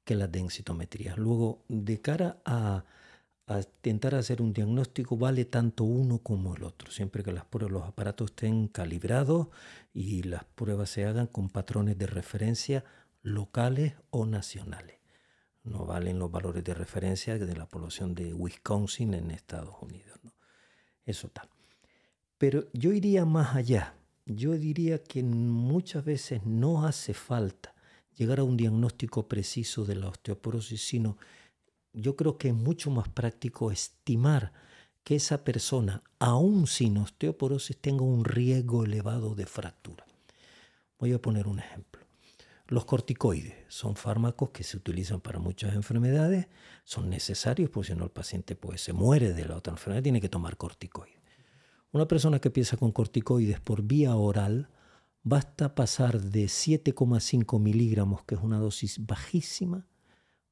[0.05, 1.17] que las densitometrías.
[1.17, 2.85] Luego, de cara a,
[3.47, 7.83] intentar hacer un diagnóstico, vale tanto uno como el otro, siempre que las pruebas, los
[7.83, 9.47] aparatos estén calibrados
[9.91, 12.85] y las pruebas se hagan con patrones de referencia
[13.21, 14.99] locales o nacionales.
[15.63, 20.19] No valen los valores de referencia de la población de Wisconsin en Estados Unidos.
[21.05, 21.49] Eso tal.
[22.37, 27.73] Pero yo iría más allá yo diría que muchas veces no hace falta
[28.15, 31.17] llegar a un diagnóstico preciso de la osteoporosis, sino
[31.93, 34.53] yo creo que es mucho más práctico estimar
[35.03, 40.05] que esa persona, aún sin osteoporosis, tenga un riesgo elevado de fractura.
[40.97, 42.01] Voy a poner un ejemplo.
[42.67, 46.47] Los corticoides son fármacos que se utilizan para muchas enfermedades,
[46.85, 50.21] son necesarios porque si no el paciente pues, se muere de la otra enfermedad, tiene
[50.21, 51.22] que tomar corticoides.
[51.93, 54.67] Una persona que empieza con corticoides por vía oral,
[55.21, 59.85] basta pasar de 7,5 miligramos, que es una dosis bajísima,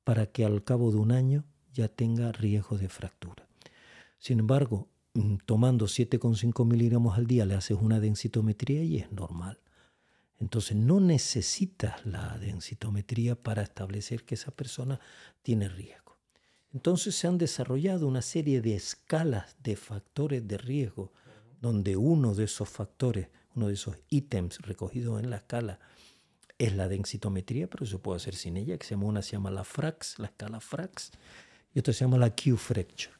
[0.03, 3.47] para que al cabo de un año ya tenga riesgo de fractura.
[4.19, 9.57] Sin embargo, mm, tomando 7,5 miligramos al día le haces una densitometría y es normal.
[10.39, 14.99] Entonces no necesitas la densitometría para establecer que esa persona
[15.41, 16.17] tiene riesgo.
[16.71, 21.11] Entonces se han desarrollado una serie de escalas de factores de riesgo
[21.61, 25.79] donde uno de esos factores, uno de esos ítems recogidos en la escala
[26.57, 29.51] es la densitometría, pero se puede hacer sin ella, que se llama, una se llama
[29.51, 31.11] la FRAX, la escala FRAX,
[31.73, 33.13] y otra se llama la Q-Fracture.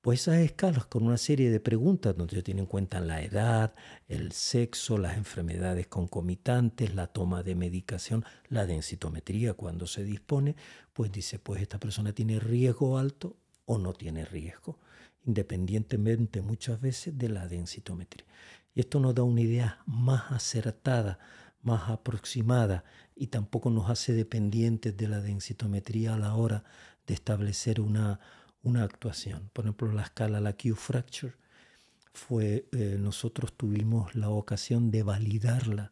[0.00, 3.74] Pues esas escalas con una serie de preguntas donde se tiene en cuenta la edad,
[4.06, 10.56] el sexo, las enfermedades concomitantes, la toma de medicación, la densitometría cuando se dispone,
[10.92, 14.78] pues dice, pues esta persona tiene riesgo alto o no tiene riesgo
[15.26, 18.26] independientemente muchas veces de la densitometría.
[18.74, 21.18] Y esto nos da una idea más acertada,
[21.62, 22.84] más aproximada
[23.16, 26.64] y tampoco nos hace dependientes de la densitometría a la hora
[27.06, 28.20] de establecer una,
[28.62, 29.50] una actuación.
[29.52, 31.34] Por ejemplo, la escala, la Q-Fracture,
[32.12, 35.90] fue, eh, nosotros tuvimos la ocasión de validarla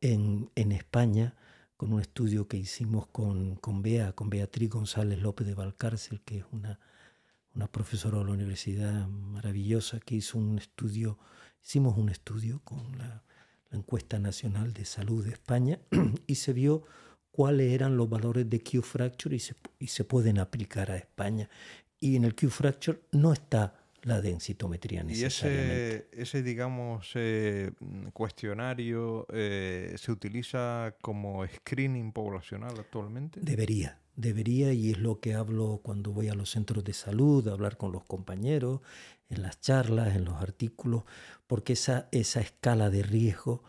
[0.00, 1.34] en, en, España
[1.76, 6.38] con un estudio que hicimos con, con Bea, con Beatriz González López de Valcárcel, que
[6.38, 6.78] es una
[7.56, 11.18] una profesora de la universidad maravillosa que hizo un estudio,
[11.64, 13.22] hicimos un estudio con la,
[13.72, 15.78] encuesta nacional de salud de España
[16.26, 16.84] y se vio
[17.30, 21.50] cuáles eran los valores de Q-Fracture y se, y se pueden aplicar a España.
[22.00, 26.08] Y en el Q-Fracture no está la densitometría necesariamente.
[26.12, 27.72] ¿Y ese, ese digamos, eh,
[28.12, 33.40] cuestionario eh, se utiliza como screening poblacional actualmente?
[33.42, 37.76] Debería, debería y es lo que hablo cuando voy a los centros de salud, hablar
[37.76, 38.80] con los compañeros,
[39.28, 41.04] en las charlas, en los artículos,
[41.46, 43.62] porque esa, esa escala de riesgo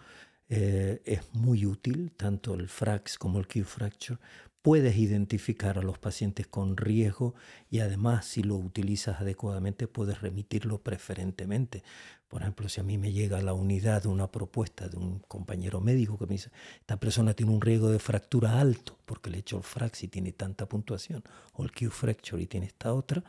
[0.50, 4.20] eh, es muy útil, tanto el FRAX como el Q-Fracture.
[4.68, 7.36] Puedes identificar a los pacientes con riesgo
[7.70, 11.84] y además si lo utilizas adecuadamente puedes remitirlo preferentemente.
[12.28, 15.80] Por ejemplo, si a mí me llega a la unidad una propuesta de un compañero
[15.80, 16.52] médico que me dice,
[16.82, 20.10] esta persona tiene un riesgo de fractura alto porque le he hecho el FRAX y
[20.10, 23.24] tiene tanta puntuación, o el Q-Fracture y tiene esta otra,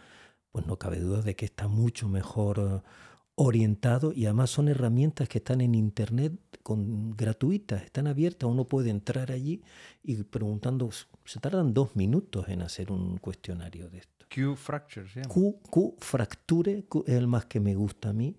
[0.51, 2.89] pues no cabe duda de que está mucho mejor eh,
[3.37, 6.33] orientado y además son herramientas que están en internet
[6.65, 9.63] con, gratuitas, están abiertas, uno puede entrar allí
[10.03, 10.91] y preguntando,
[11.29, 14.25] se tardan dos minutos en hacer un cuestionario de esto.
[14.35, 15.21] Q fracture, ¿sí?
[15.29, 18.35] Q, Q fracture es el más que me gusta a mí.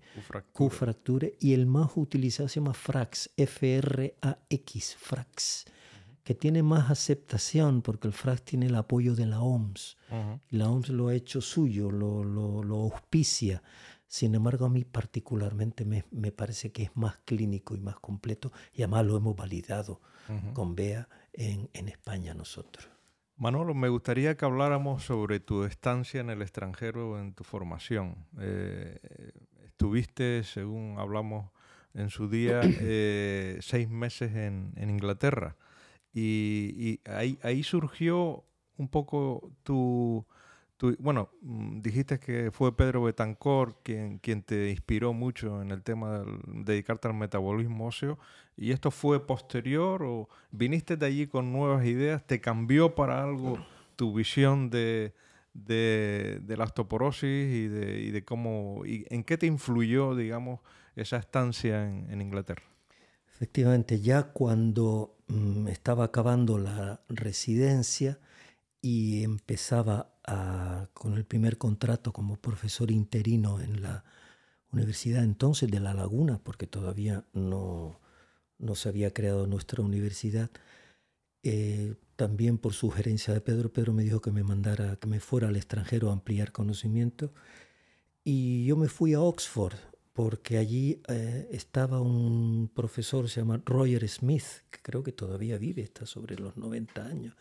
[0.52, 1.36] Q fracture.
[1.38, 5.66] y el más utilizado se llama Frax, F-R-A-X, Frax,
[6.24, 9.96] que tiene más aceptación porque el Frax tiene el apoyo de la OMS.
[10.50, 13.62] La OMS lo ha hecho suyo, lo, lo, lo auspicia.
[14.08, 18.82] Sin embargo, a mí particularmente me, parece que es más clínico y más completo y
[18.82, 20.00] además lo hemos validado
[20.54, 22.88] con BEA en, España nosotros.
[23.36, 28.26] Manolo, me gustaría que habláramos sobre tu estancia en el extranjero en tu formación.
[28.38, 28.98] Eh,
[29.64, 31.50] estuviste, según hablamos
[31.94, 35.56] en su día, eh, seis meses en, Inglaterra
[36.12, 38.44] y, ahí, ahí surgió
[38.76, 40.26] un poco tu
[40.98, 46.20] bueno, mm, dijiste que fue Pedro Betancor quien, quien te inspiró mucho en el tema
[46.20, 46.24] de
[46.64, 48.18] dedicarte al metabolismo óseo.
[48.60, 52.26] ¿Y esto fue posterior o viniste de allí con nuevas ideas?
[52.26, 53.58] ¿Te cambió para algo
[53.96, 55.14] tu visión de,
[55.54, 60.60] de, la osteoporosis y de, y de, cómo, y en qué te influyó, digamos,
[60.94, 62.64] esa estancia en, Inglaterra?
[63.32, 68.18] Efectivamente, ya cuando mm, estaba acabando la residencia
[68.82, 70.12] y empezaba
[70.92, 74.04] con el primer contrato como profesor interino en la
[74.70, 77.98] Universidad entonces de La Laguna, porque todavía no,
[78.60, 80.50] no se había creado nuestra universidad.
[81.42, 85.48] Eh, también por sugerencia de Pedro, Pedro me dijo que me mandara, que me fuera
[85.48, 87.32] al extranjero a ampliar conocimiento.
[88.24, 89.76] Y yo me fui a Oxford,
[90.12, 95.82] porque allí eh, estaba un profesor, se llama Roger Smith, que creo que todavía vive,
[95.82, 97.34] está sobre los 90 años.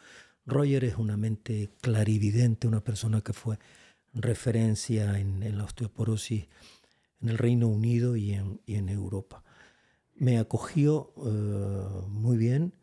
[0.45, 3.59] Roger es una mente clarividente, una persona que fue
[4.13, 6.47] referencia en, la osteoporosis
[7.21, 9.43] en el Reino Unido y en, Europa.
[10.19, 12.73] Me acogió eh, muy bien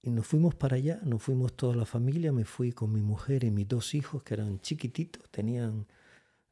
[0.00, 3.44] y nos fuimos para allá, nos fuimos toda la familia, me fui con mi mujer
[3.44, 5.86] y mis dos hijos que eran chiquititos, tenían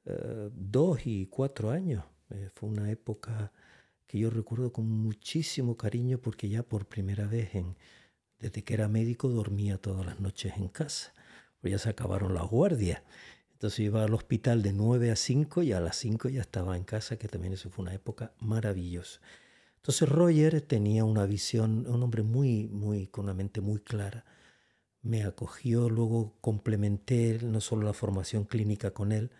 [0.05, 2.05] eh, dos y cuatro años.
[2.29, 3.51] Eh, fue una época
[4.07, 7.77] que yo recuerdo con muchísimo cariño porque ya por primera vez en,
[8.39, 11.15] desde que era médico dormía todas las noches en casa,
[11.63, 13.03] pues ya se acabaron las guardias.
[13.53, 16.85] Entonces iba al hospital de 9 a 5 y a las 5 ya estaba en
[16.85, 19.21] casa, que también eso fue una época maravillosa.
[19.81, 24.27] Entonces Roger tenía una visión, un hombre muy, muy, con una mente muy clara.
[25.03, 29.31] Me acogió, luego complementé no solo la formación clínica con él,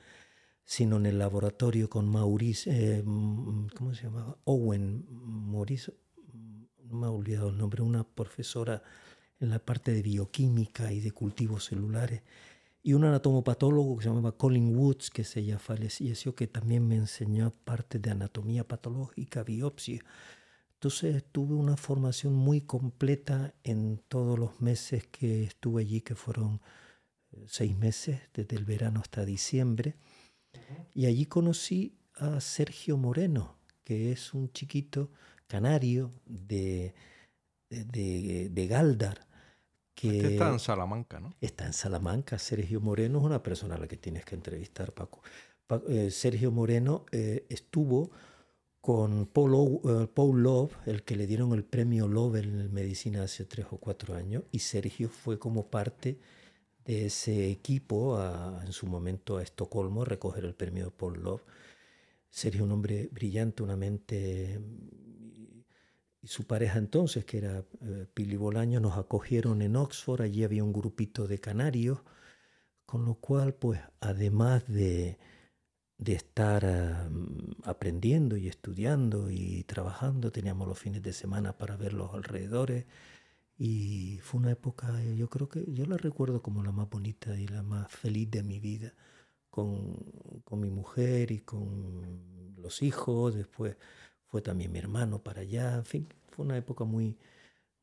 [0.65, 4.39] sino en el laboratorio con Maurice, eh, ¿cómo se llamaba?
[4.45, 5.93] Owen Maurice,
[6.85, 8.83] no me he olvidado el nombre, una profesora
[9.41, 12.23] en la parte de bioquímica y de cultivos celulares,
[12.83, 16.97] y un anatomopatólogo que se llamaba Colin Woods, que se ya falleció, que también me
[16.97, 20.03] enseñó parte de anatomía patológica, biopsia.
[20.75, 26.63] Entonces tuve una formación muy completa en todos los meses que estuve allí, que fueron
[27.33, 29.97] eh, seis meses, desde el verano hasta diciembre.
[30.95, 35.11] Y allí conocí a Sergio Moreno, que es un chiquito
[35.47, 36.95] canario de,
[37.69, 39.27] de, Galdar.
[39.95, 41.35] Que este está en Salamanca, ¿no?
[41.41, 42.39] Está en Salamanca.
[42.39, 45.23] Sergio Moreno es una persona a la que tienes que entrevistar, Paco.
[45.89, 48.11] Eh, Sergio Moreno eh, estuvo
[48.81, 53.45] con Paul, eh, Paul, Love, el que le dieron el premio Love en medicina hace
[53.45, 56.19] tres o cuatro años, y Sergio fue como parte
[56.85, 58.19] de ese equipo
[58.65, 61.43] en su momento a Estocolmo a recoger el premio Paul Love.
[62.31, 64.61] Sergio, un hombre brillante, una mente
[66.23, 70.65] y su pareja entonces, que era eh, Pili Bolaño, nos acogieron en Oxford, allí había
[70.65, 72.01] un grupito de canarios,
[72.87, 75.19] con lo cual, pues, además de,
[75.99, 77.09] de estar
[77.65, 82.87] aprendiendo y estudiando y trabajando, teníamos los fines de semana para ver los alrededores,
[83.59, 87.47] y fue una época, yo creo que yo la recuerdo como la más bonita y
[87.47, 88.95] la más feliz de mi vida,
[89.51, 89.97] con,
[90.45, 93.77] con mi mujer y con los hijos, después
[94.31, 97.19] fue también mi hermano para allá, en fin, fue una época muy,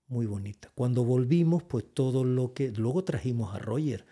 [0.07, 0.71] muy bonita.
[0.73, 2.71] Cuando volvimos, pues todo lo que...
[2.71, 4.05] Luego trajimos a Roger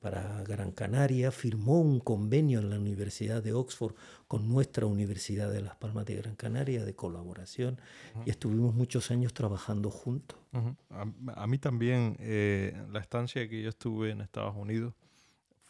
[0.00, 3.94] para Gran Canaria, firmó un convenio en la Universidad de Oxford
[4.28, 7.78] con nuestra Universidad de Las Palmas de Gran Canaria de colaboración
[8.26, 10.38] y estuvimos muchos años trabajando juntos.
[10.90, 14.94] a, mí también eh, la estancia que yo estuve en Estados Unidos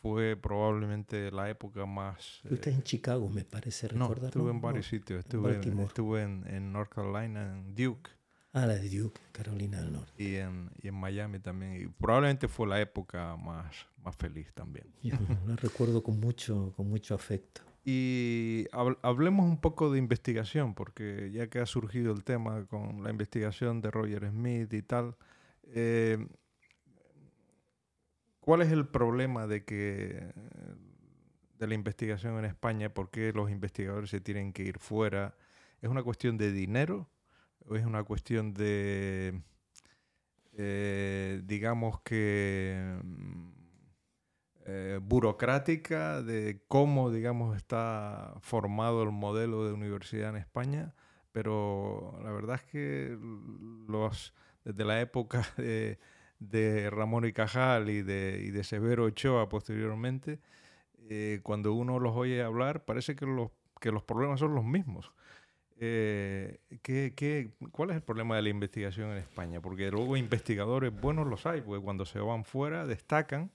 [0.05, 2.43] fue probablemente la época más...
[2.51, 4.21] Usted en Chicago, me parece recordar.
[4.21, 5.21] No, estuve en varios sitios.
[5.21, 8.11] Estuve, en, estuve en, North Carolina, en Duke.
[8.53, 10.23] Ah, la de Duke, Carolina del Norte.
[10.23, 11.81] Y en, y en Miami también.
[11.81, 14.85] Y probablemente fue la época más, más feliz también.
[15.03, 17.63] Yo la recuerdo con mucho, con mucho afecto.
[17.83, 18.67] Y
[19.01, 23.81] hablemos un poco de investigación, porque ya que ha surgido el tema con la investigación
[23.81, 25.17] de Roger Smith y tal,
[25.69, 26.19] eh,
[28.45, 30.33] ¿cuál es el problema de que
[31.59, 32.93] de la investigación en España?
[32.93, 35.35] ¿Por qué los investigadores se tienen que ir fuera?
[35.81, 37.09] ¿Es una cuestión de dinero?
[37.71, 39.41] es una cuestión de,
[40.53, 43.53] eh, digamos que, mm,
[44.67, 50.95] eh, burocrática de cómo, digamos, está formado el modelo de universidad en España,
[51.33, 53.19] pero la verdad es que
[53.89, 54.35] los,
[54.65, 55.99] desde la época de,
[56.91, 60.39] Ramón y Cajal y de, y de Severo Ochoa posteriormente,
[61.09, 65.13] eh, cuando uno los oye hablar, parece que los, que los problemas son los mismos.
[65.77, 69.61] Eh, ¿qué, cuál es el problema de la investigación en España?
[69.61, 73.51] Porque luego investigadores buenos los hay, porque cuando se van fuera destacan,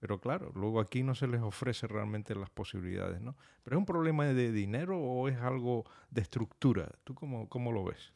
[0.00, 3.36] pero claro, luego aquí no se les ofrece realmente las posibilidades, ¿no?
[3.62, 6.90] ¿Pero es un problema de dinero o es algo de estructura?
[7.04, 8.12] ¿Tú cómo, cómo lo ves?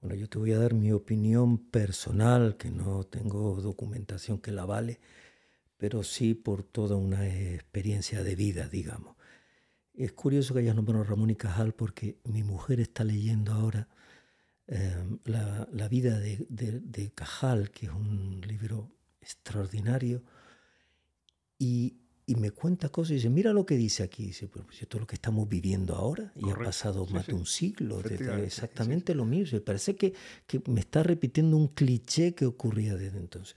[0.00, 4.64] Bueno, yo te voy a dar mi opinión personal, que no tengo documentación que la
[4.64, 5.00] vale,
[5.76, 9.16] pero sí por toda una experiencia de vida, digamos.
[9.94, 13.88] Es curioso que hayas nombrado Ramón y Cajal porque mi mujer está leyendo ahora
[14.68, 20.22] em, la, vida de, Cajal, que es un libro extraordinario,
[21.58, 21.96] y,
[22.36, 25.06] me cuenta cosas y dice, mira lo que dice aquí, dice, pues esto es lo
[25.06, 29.60] que estamos viviendo ahora y ha pasado más de un siglo, desde exactamente lo mismo,
[29.60, 30.12] parece que,
[30.46, 33.56] que me está repitiendo un cliché que ocurría desde entonces.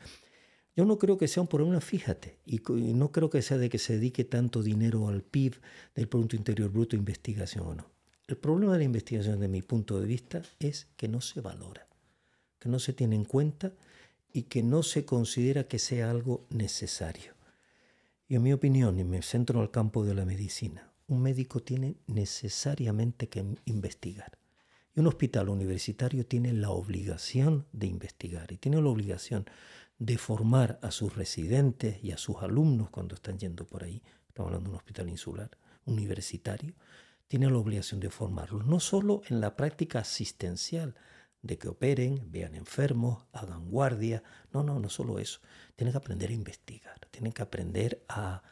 [0.76, 2.62] Yo no creo que sea un problema, fíjate, y
[2.94, 5.56] no creo que sea de que se dedique tanto dinero al PIB
[5.94, 7.92] del Producto Interior Bruto investigación o no.
[8.28, 11.86] El problema de la investigación, desde mi punto de vista, es que no se valora,
[12.60, 13.74] que no se tiene en cuenta
[14.32, 17.31] y que no se considera que sea algo necesario.
[18.32, 21.98] Y en mi opinión, y me centro al campo de la medicina, un médico tiene
[22.08, 24.38] necesariamente que investigar.
[24.96, 29.50] Y un hospital universitario tiene la obligación de investigar y tiene la obligación
[30.00, 34.48] de formar a sus residentes y a sus alumnos cuando están yendo por ahí, estamos
[34.48, 35.52] hablando de un hospital insular,
[35.84, 36.74] universitario,
[37.28, 40.96] tiene la obligación de formarlos, no solo en la práctica asistencial,
[41.42, 44.24] de que operen, vean enfermos, hagan guardia,
[44.54, 45.40] no, no, no solo eso,
[45.76, 48.44] tienen que aprender a investigar, tienen que aprender a,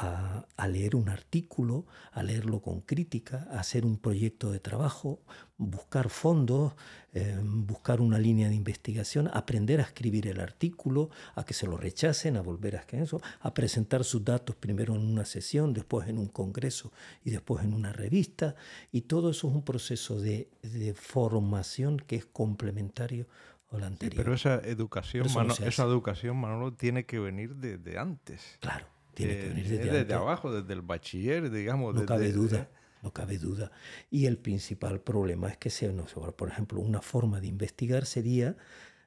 [0.00, 5.20] a, leer un artículo, a leerlo con crítica, a hacer un proyecto de trabajo,
[5.58, 6.74] buscar fondos,
[7.12, 11.76] eh, buscar una línea de investigación, aprender a escribir el artículo, a que se lo
[11.76, 16.18] rechacen, a volver a eso, a presentar sus datos primero en una sesión, después en
[16.18, 16.92] un congreso
[17.24, 18.54] y después en una revista.
[18.92, 20.48] Y todo eso es un proceso de,
[20.94, 23.26] formación que es complementario
[23.70, 24.16] a la anterior.
[24.16, 25.26] pero esa educación,
[25.64, 28.58] esa educación, Manolo, tiene que venir desde antes.
[28.60, 28.86] Claro.
[29.14, 31.94] Tiene que venir desde, abajo, desde el bachiller, digamos.
[31.94, 32.70] No cabe duda,
[33.02, 33.70] no cabe duda.
[34.10, 38.56] Y el principal problema es que, no, por ejemplo, una forma de investigar sería,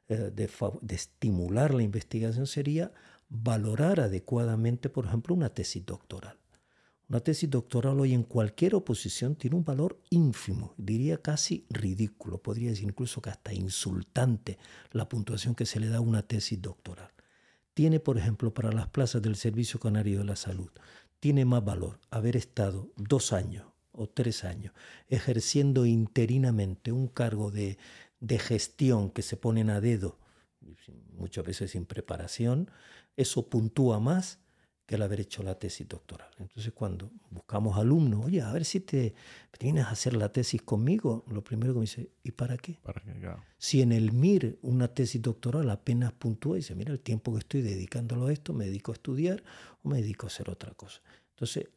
[0.09, 0.49] eh, de,
[0.81, 2.91] de estimular la investigación sería
[3.29, 6.37] valorar adecuadamente, por ejemplo, una tesis doctoral.
[7.09, 12.69] Una tesis doctoral hoy en cualquier oposición tiene un valor ínfimo, diría casi ridículo, podría
[12.69, 14.57] decir incluso que hasta insultante
[14.91, 17.12] la puntuación que se le da a una tesis doctoral
[17.73, 20.69] tiene, por ejemplo, para las plazas del Servicio Canario de la Salud,
[21.19, 24.73] tiene más valor haber estado dos años o tres años
[25.07, 27.77] ejerciendo interinamente un cargo de,
[28.19, 30.17] de gestión que se ponen a dedo,
[31.17, 32.69] muchas veces sin preparación,
[33.15, 34.39] eso puntúa más
[34.85, 36.29] que el haber hecho la tesis doctoral.
[36.39, 39.13] Entonces cuando buscamos alumnos, oye, a ver si te
[39.59, 42.79] vienes a hacer la tesis conmigo, lo primero que me dice, ¿y para qué?
[42.83, 43.01] ¿Para
[43.57, 47.39] Si en el MIR una tesis doctoral apenas puntúa y dice, mira, el tiempo que
[47.39, 49.43] estoy dedicándolo a esto, me dedico a estudiar
[49.83, 51.01] o me dedico a hacer otra cosa.
[51.29, 51.69] Entonces,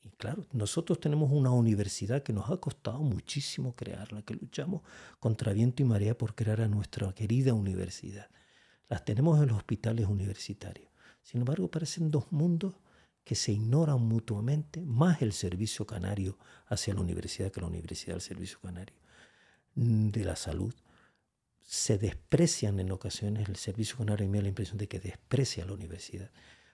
[0.00, 4.82] y claro, nosotros tenemos una universidad que nos ha costado muchísimo crearla, que luchamos
[5.18, 8.28] contra viento y marea por crear a nuestra querida universidad.
[8.88, 10.93] Las tenemos en los hospitales universitarios
[11.24, 12.74] sin embargo, parecen dos mundos
[13.24, 18.20] que se ignoran mutuamente, más el servicio canario hacia la universidad que la universidad al
[18.20, 18.94] servicio canario
[19.74, 20.74] mm, de la salud.
[21.62, 25.66] Se desprecian en ocasiones el servicio canario me da la impresión de que desprecia a
[25.66, 26.30] la universidad.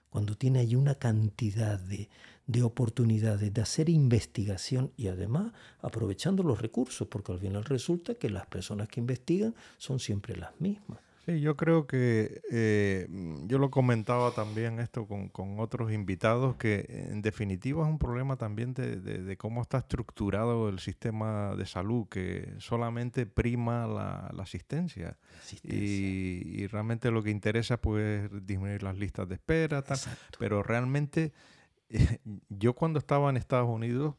[0.09, 2.09] Cuando tiene ahí una cantidad de,
[2.45, 8.29] de oportunidades de hacer investigación y además aprovechando los recursos, porque al final resulta que
[8.29, 10.99] las personas que investigan son siempre las mismas.
[11.25, 13.07] Sí, yo creo que eh,
[13.45, 18.37] yo lo comentaba también esto con, con, otros invitados, que en definitiva es un problema
[18.37, 24.43] también de, de, cómo está estructurado el sistema de salud, que solamente prima la, la
[24.43, 25.19] asistencia.
[25.63, 29.99] Y, y, realmente lo que interesa pues, es disminuir las listas de espera, tal,
[30.39, 31.33] pero realmente
[32.49, 34.15] yo cuando estaba en Estados Unidos,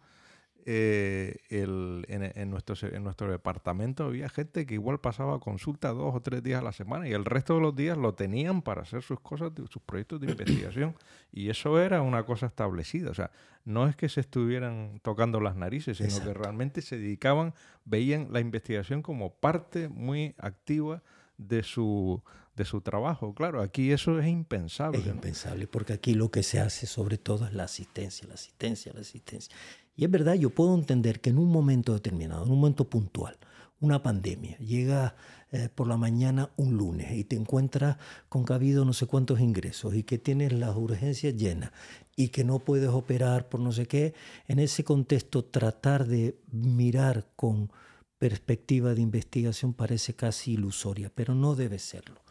[0.64, 6.20] eh, el, en, nuestro, en nuestro departamento había gente que igual pasaba consulta dos o
[6.20, 9.02] tres días a la semana y el resto de los días lo tenían para hacer
[9.02, 10.94] sus cosas, sus proyectos de investigación.
[11.32, 13.10] Y eso era una cosa establecida.
[13.10, 13.30] O sea,
[13.64, 17.54] no es que se estuvieran tocando las narices, sino que realmente se dedicaban,
[17.84, 21.02] veían la investigación como parte muy activa
[21.38, 22.22] de su,
[22.56, 23.34] de su trabajo.
[23.34, 24.98] Claro, aquí eso es impensable.
[24.98, 28.92] Es impensable, porque aquí lo que se hace sobre todo es la asistencia, la asistencia,
[28.92, 29.54] la asistencia.
[29.94, 33.36] Y es verdad, yo puedo entender que en un momento determinado, en un momento puntual,
[33.80, 35.16] una pandemia, llega
[35.50, 39.94] eh, por la mañana un lunes y te encuentras con que no sé cuántos ingresos
[39.94, 41.72] y que tienes las urgencias llenas
[42.16, 44.14] y que no puedes operar por no sé qué,
[44.46, 47.70] en ese contexto tratar de mirar con
[48.18, 52.22] perspectiva de investigación parece casi ilusoria, pero no debe serlo,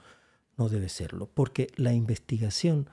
[0.57, 2.89] no debe serlo, porque la investigación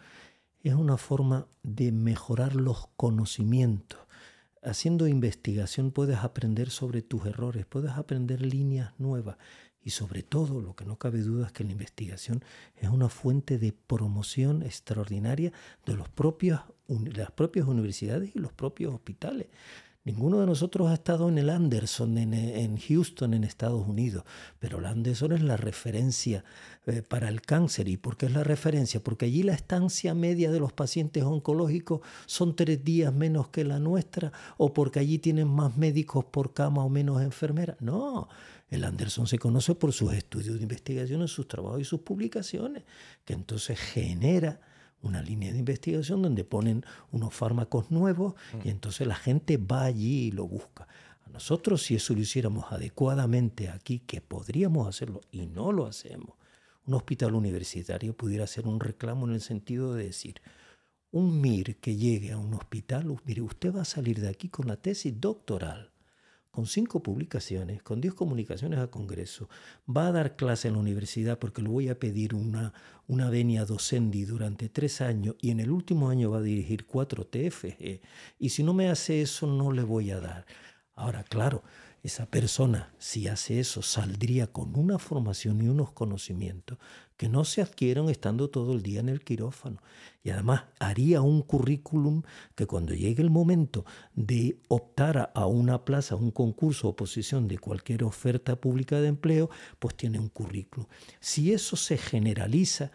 [0.64, 4.00] es una forma de mejorar los conocimientos
[4.68, 9.36] haciendo investigación puedes aprender sobre tus errores, puedes aprender líneas nuevas
[9.82, 12.44] y sobre todo, lo que no cabe duda es que la investigación
[12.76, 15.52] es una fuente de promoción extraordinaria
[15.86, 19.46] de las propias universidades y los propios hospitales.
[20.04, 24.24] Ninguno de nosotros ha estado en el Anderson, en, Houston, en Estados Unidos,
[24.58, 26.44] pero el Anderson es la referencia
[26.88, 27.88] eh, para el cáncer.
[27.88, 29.00] ¿Y por qué es la referencia?
[29.00, 33.78] Porque allí la estancia media de los pacientes oncológicos son tres días menos que la
[33.78, 37.76] nuestra, o porque allí tienen más médicos por cama o menos enfermeras.
[37.80, 38.28] No,
[38.70, 42.84] el Anderson se conoce por sus estudios de investigación, sus trabajos y sus publicaciones,
[43.24, 44.60] que entonces genera
[45.02, 48.34] una línea de investigación donde ponen unos fármacos nuevos
[48.64, 48.70] y mm.
[48.70, 50.88] entonces la gente va allí y lo busca.
[51.26, 56.34] A nosotros si eso lo hiciéramos adecuadamente aquí, que podríamos hacerlo y no lo hacemos,
[56.88, 60.40] un hospital universitario pudiera hacer un reclamo en el sentido de decir,
[61.12, 64.66] un MIR que llegue a un hospital, mire, usted va a salir de aquí con
[64.66, 65.92] la tesis doctoral
[66.58, 69.48] con cinco publicaciones, con diez comunicaciones a Congreso,
[69.88, 72.72] va a dar clase en la universidad porque le voy a pedir una,
[73.06, 77.24] una venia docendi durante tres años y en el último año va a dirigir cuatro
[77.24, 78.00] TFG
[78.40, 80.46] y si no me hace eso no le voy a dar.
[80.94, 81.62] Ahora, claro,
[82.02, 86.78] esa persona, si hace eso, saldría con una formación y unos conocimientos
[87.16, 89.82] que no se adquieren estando todo el día en el quirófano.
[90.22, 92.22] Y además haría un currículum
[92.54, 93.84] que cuando llegue el momento
[94.14, 99.50] de optar a una plaza, un concurso o posición de cualquier oferta pública de empleo,
[99.80, 100.86] pues tiene un currículum.
[101.18, 102.92] Si eso se generaliza,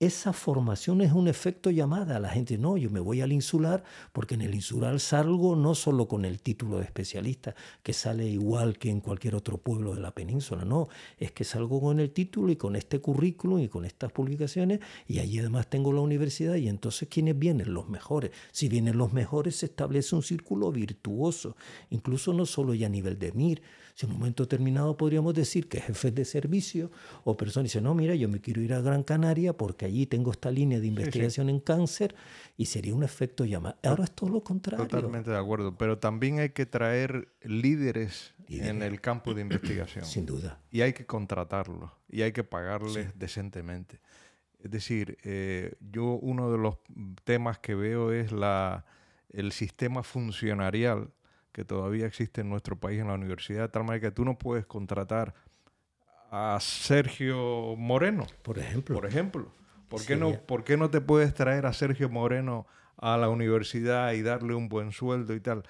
[0.00, 2.18] esa formación es un efecto llamada.
[2.18, 6.08] La gente, no, yo me voy al insular porque en el insular salgo no solo
[6.08, 10.14] con el título de especialista, que sale igual que en cualquier otro pueblo de la
[10.14, 10.88] península, no,
[11.18, 15.18] es que salgo con el título y con este currículum y con estas publicaciones y
[15.18, 17.74] allí además tengo la universidad y entonces ¿quiénes vienen?
[17.74, 18.30] Los mejores.
[18.52, 21.56] Si vienen los mejores se establece un círculo virtuoso,
[21.90, 23.60] incluso no solo ya a nivel de MIR,
[23.94, 26.90] si en un momento determinado podríamos decir que jefes de servicio
[27.24, 30.30] o personas dicen, no, mira, yo me quiero ir a Gran Canaria porque allí tengo
[30.30, 32.14] esta línea de investigación en cáncer
[32.56, 33.76] y sería un efecto llamado.
[33.82, 34.86] Ahora es todo lo contrario.
[34.86, 40.04] Totalmente de acuerdo, pero también hay que traer líderes, en el campo de investigación.
[40.04, 40.60] Sin duda.
[40.70, 44.00] Y hay que contratarlos y hay que pagarles decentemente.
[44.62, 46.76] Es decir, eh, yo uno de los
[47.24, 48.84] temas que veo es la,
[49.32, 51.10] el sistema funcionarial
[51.52, 54.38] que todavía existe en nuestro país en la universidad, de tal manera que tú no
[54.38, 55.34] puedes contratar
[56.30, 58.26] a Sergio Moreno.
[58.42, 58.94] Por ejemplo.
[58.94, 59.52] Por ejemplo.
[59.88, 64.12] ¿Por qué, no, ¿Por qué no te puedes traer a Sergio Moreno a la universidad
[64.12, 65.64] y darle un buen sueldo y tal,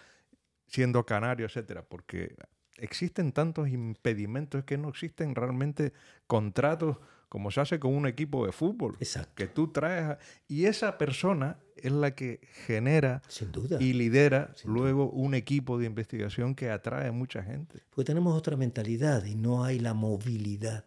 [0.66, 1.82] siendo canario, etcétera?
[1.88, 2.36] Porque
[2.76, 5.94] existen tantos impedimentos que no existen realmente
[6.26, 6.98] contratos
[7.30, 8.96] como se hace con un equipo de fútbol.
[9.00, 9.32] Exacto.
[9.36, 10.18] Que tú traes.
[10.48, 13.78] y esa persona es la que genera Sin duda.
[13.80, 17.80] y lidera luego un equipo de investigación que atrae a mucha gente.
[17.88, 20.84] Porque tenemos otra mentalidad y no hay la movilidad.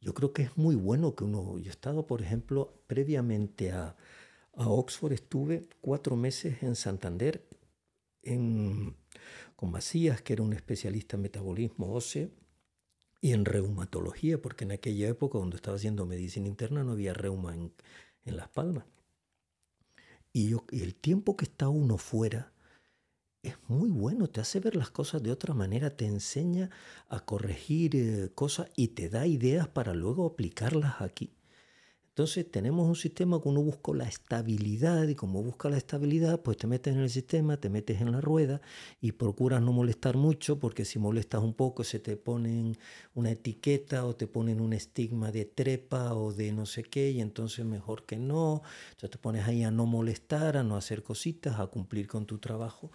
[0.00, 1.58] Yo creo que es muy bueno que uno.
[1.58, 3.94] Yo he estado, por ejemplo, previamente a,
[4.56, 7.46] a Oxford estuve cuatro meses en Santander
[9.56, 12.30] con Macías, que era un especialista en metabolismo óseo,
[13.24, 17.54] y en reumatología, porque en aquella época, cuando estaba haciendo medicina interna, no había reuma
[17.54, 17.72] en,
[18.26, 18.84] Las Palmas.
[20.34, 22.52] Y, yo, el tiempo que está uno fuera
[23.42, 26.68] es muy bueno, te hace ver las cosas de otra manera, te enseña
[27.08, 31.32] a corregir eh, cosas y te da ideas para luego aplicarlas aquí.
[32.14, 36.56] Entonces tenemos un sistema que uno busca la estabilidad y como busca la estabilidad, pues
[36.56, 38.60] te metes en el sistema, te metes en la rueda
[39.00, 42.78] y procuras no molestar mucho porque si molestas un poco se te ponen
[43.14, 47.20] una etiqueta o te ponen un estigma de trepa o de no sé qué y
[47.20, 48.62] entonces mejor que no.
[48.90, 52.38] Entonces te pones ahí a no molestar, a no hacer cositas, a cumplir con tu
[52.38, 52.92] trabajo.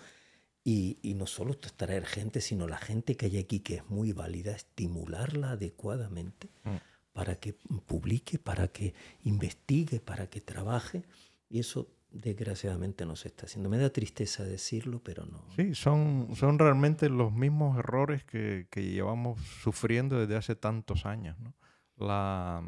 [0.63, 4.13] Y, y no solo traer gente, sino la gente que hay aquí que es muy
[4.13, 6.47] válida, estimularla adecuadamente.
[6.63, 6.88] Mm
[7.19, 7.51] para que
[7.85, 8.93] publique, para que
[9.23, 11.03] investigue, para que trabaje.
[11.49, 13.69] Y eso desgraciadamente no se está haciendo.
[13.69, 15.43] Me da tristeza decirlo, pero no.
[15.57, 21.37] Sí, son, son realmente los mismos errores que, que llevamos sufriendo desde hace tantos años.
[21.39, 21.53] ¿no?
[21.97, 22.63] La,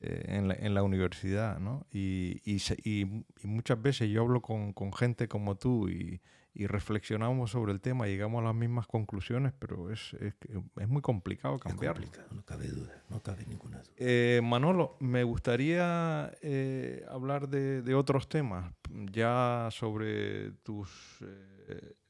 [0.00, 1.86] eh, en, la, en, la, universidad, ¿no?
[1.92, 6.20] Y, y, y, muchas veces yo hablo con, con gente como tú y,
[6.52, 10.34] y reflexionamos sobre el tema, llegamos a las mismas conclusiones, pero es, es,
[10.78, 12.02] es muy complicado cambiarlo.
[12.02, 13.92] Es complicado, no cabe duda, no cabe ninguna duda.
[13.96, 20.90] Eh, Manolo, me gustaría eh, hablar de, de, otros temas, ya sobre tus,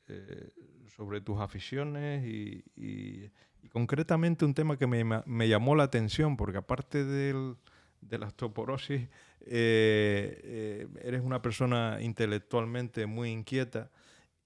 [0.08, 0.50] eh,
[0.96, 3.30] sobre tus aficiones y, y,
[3.62, 7.56] y, concretamente un tema que me, me, llamó la atención, porque aparte del,
[8.00, 9.06] de la osteoporosis,
[9.42, 13.90] eres una persona intelectualmente muy inquieta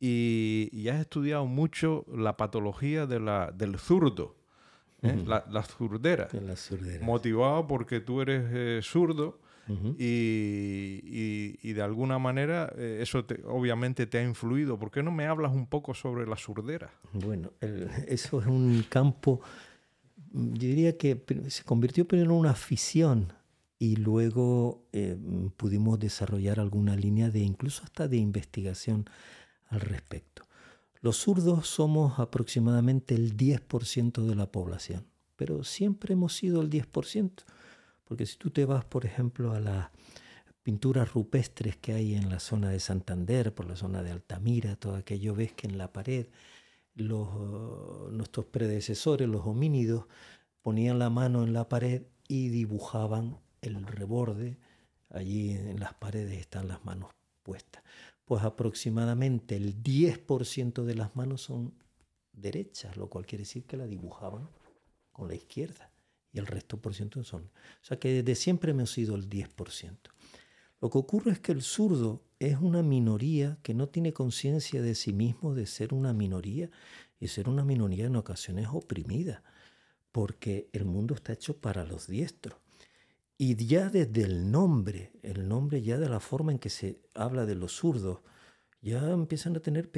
[0.00, 4.36] y, has estudiado mucho la patología de la, del zurdo,
[5.02, 5.22] ¿eh?
[5.26, 6.28] la, la, zurdera.
[7.00, 9.40] Motivado porque tú eres eh, zurdo
[9.98, 11.00] y,
[11.62, 14.78] y, de alguna manera eh, eso obviamente te ha influido.
[14.78, 16.90] ¿Por qué no me hablas un poco sobre la zurdera?
[17.12, 19.40] Bueno, eso es un campo,
[20.32, 23.32] yo diría que se convirtió primero en una afición
[23.78, 24.84] y luego
[25.56, 29.06] pudimos desarrollar alguna línea de incluso hasta de investigación
[29.68, 30.44] al respecto.
[31.00, 35.06] Los zurdos somos aproximadamente el 10% de la población,
[35.36, 37.44] pero siempre hemos sido el 10%,
[38.04, 39.90] porque si tú te vas, por ejemplo, a las
[40.62, 44.94] pinturas rupestres que hay en la zona de Santander, por la zona de Altamira, todo
[44.94, 46.28] aquello, ves que en la pared
[46.94, 50.06] los, nuestros predecesores, los homínidos,
[50.62, 54.58] ponían la mano en la pared y dibujaban el reborde.
[55.10, 57.10] Allí en las paredes están las manos
[57.42, 57.84] puestas
[58.24, 61.74] pues aproximadamente el 10% de las manos son
[62.32, 64.48] derechas, lo cual quiere decir que la dibujaban
[65.12, 65.90] con la izquierda
[66.32, 67.42] y el resto por ciento son.
[67.44, 69.96] O sea que desde siempre me ha sido el 10%.
[70.80, 74.94] Lo que ocurre es que el zurdo es una minoría que no tiene conciencia de
[74.94, 76.70] sí mismo de ser una minoría
[77.18, 79.42] y ser una minoría en ocasiones oprimida,
[80.12, 82.58] porque el mundo está hecho para los diestros.
[83.36, 87.46] Y ya desde el nombre, el nombre ya de la forma en que se habla
[87.46, 88.20] de los zurdos,
[88.80, 89.90] ya empiezan a tener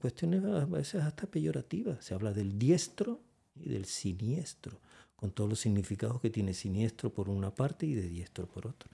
[0.00, 2.04] cuestiones a veces hasta peyorativas.
[2.04, 3.20] Se habla del diestro
[3.54, 4.80] y del siniestro,
[5.16, 8.90] con todos los significados que tiene siniestro por una parte y de diestro por otra.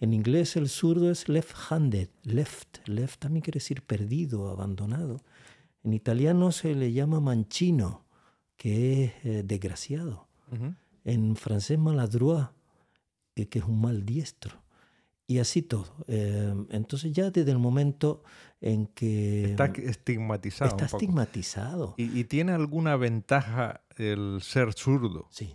[0.00, 5.20] En inglés el zurdo es left-handed, left, left también quiere decir perdido, abandonado.
[5.82, 8.04] En italiano se le llama manchino,
[8.56, 10.28] que es eh, desgraciado.
[11.04, 12.48] En francés maladroit,
[13.46, 14.62] que, es un mal diestro.
[15.26, 15.94] Y así todo.
[16.06, 18.22] Eh, entonces ya desde el momento
[18.60, 19.50] en que...
[19.50, 20.70] Está estigmatizado.
[20.70, 21.94] Está estigmatizado.
[21.98, 25.28] ¿Y, tiene alguna ventaja el ser zurdo?
[25.30, 25.54] Sí.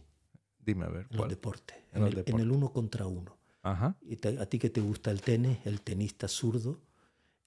[0.59, 1.07] Dime a ver.
[1.09, 1.73] En el deporte.
[1.93, 3.37] En, el, uno contra uno.
[3.63, 3.97] Ajá.
[4.01, 6.79] Y a ti que te gusta el tenis, el tenista zurdo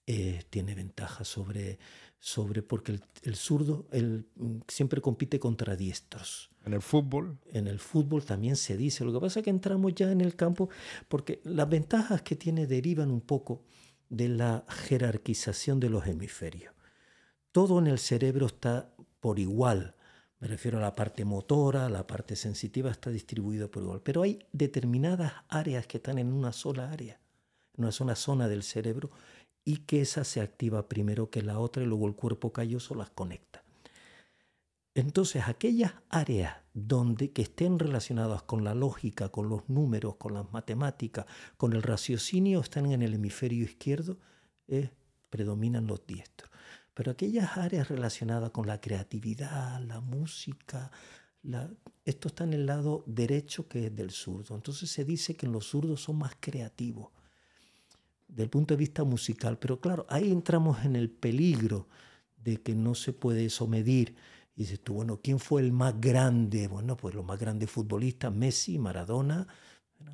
[0.07, 1.79] eh, tiene ventaja sobre,
[2.19, 4.27] sobre porque el, el zurdo el,
[4.69, 6.51] siempre compite contra diestros.
[6.67, 7.39] En el fútbol.
[7.53, 9.05] En el fútbol también se dice.
[9.05, 10.69] Lo que pasa es que entramos ya en el campo
[11.09, 13.63] porque las ventajas que tiene derivan un poco
[14.09, 16.75] de la jerarquización de los hemisferios.
[17.53, 19.95] Todo en el cerebro está por igual.
[20.41, 24.03] Me refiero a la parte motora, la parte sensitiva está distribuida por igual.
[24.03, 27.21] Pero hay determinadas áreas que están en una sola área,
[27.77, 29.11] en una sola zona del cerebro,
[29.65, 33.11] y que esa se activa primero que la otra y luego el cuerpo calloso las
[33.11, 33.66] conecta.
[34.97, 40.51] Entonces, aquellas áreas donde que estén relacionadas con la lógica, con los números, con las
[40.55, 41.27] matemáticas,
[41.59, 44.19] con el raciocinio, están en el hemisferio izquierdo,
[44.69, 44.89] eh,
[45.29, 46.51] predominan los diestros.
[46.95, 50.91] Pero aquellas áreas relacionadas con la creatividad, la música,
[52.07, 54.55] esto está en el lado derecho que es del zurdo.
[54.55, 57.11] Entonces se dice que los zurdos son más creativos
[58.29, 59.59] del punto de vista musical.
[59.59, 61.87] Pero claro, ahí entramos en el peligro
[62.43, 64.17] de que no se puede eso medir.
[64.57, 66.67] Y dices tú, bueno, ¿quién fue el más grande?
[66.67, 69.47] Bueno, pues los más grandes futbolistas, Messi, Maradona,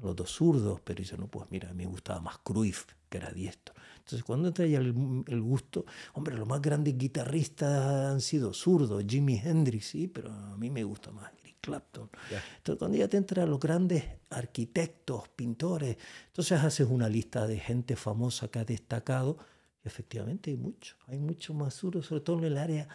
[0.03, 0.81] los dos zurdos.
[0.83, 3.73] Pero dice, no, pues mira, a mí me gustaba más Cruyff, que era diestro.
[3.99, 4.93] Entonces, cuando entra ya el,
[5.41, 10.71] gusto, hombre, los más grandes guitarristas han sido zurdos, Jimi Hendrix, sí, pero a mí
[10.71, 12.11] me gusta más Eric Clapton.
[12.57, 17.95] Entonces, cuando ya te entran los grandes arquitectos, pintores, entonces haces una lista de gente
[17.95, 19.39] famosa que ha destacado,
[19.85, 22.89] y efectivamente hay mucho, hay mucho más zurdos, sobre todo en el área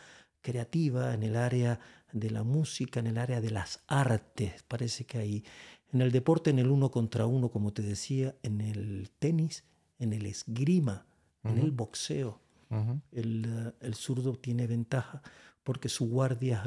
[0.48, 1.82] creativa, en el área
[2.14, 4.64] de la música, en el área de las artes.
[4.64, 5.44] Parece que hay
[5.92, 9.66] en el deporte, en el uno contra uno, como te decía, en el tenis,
[10.00, 11.06] en el esgrima,
[11.44, 12.40] en el boxeo.
[13.12, 15.22] el, eh, el, zurdo tiene ventaja
[15.64, 16.64] porque su guardia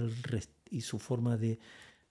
[0.70, 1.58] y su forma de,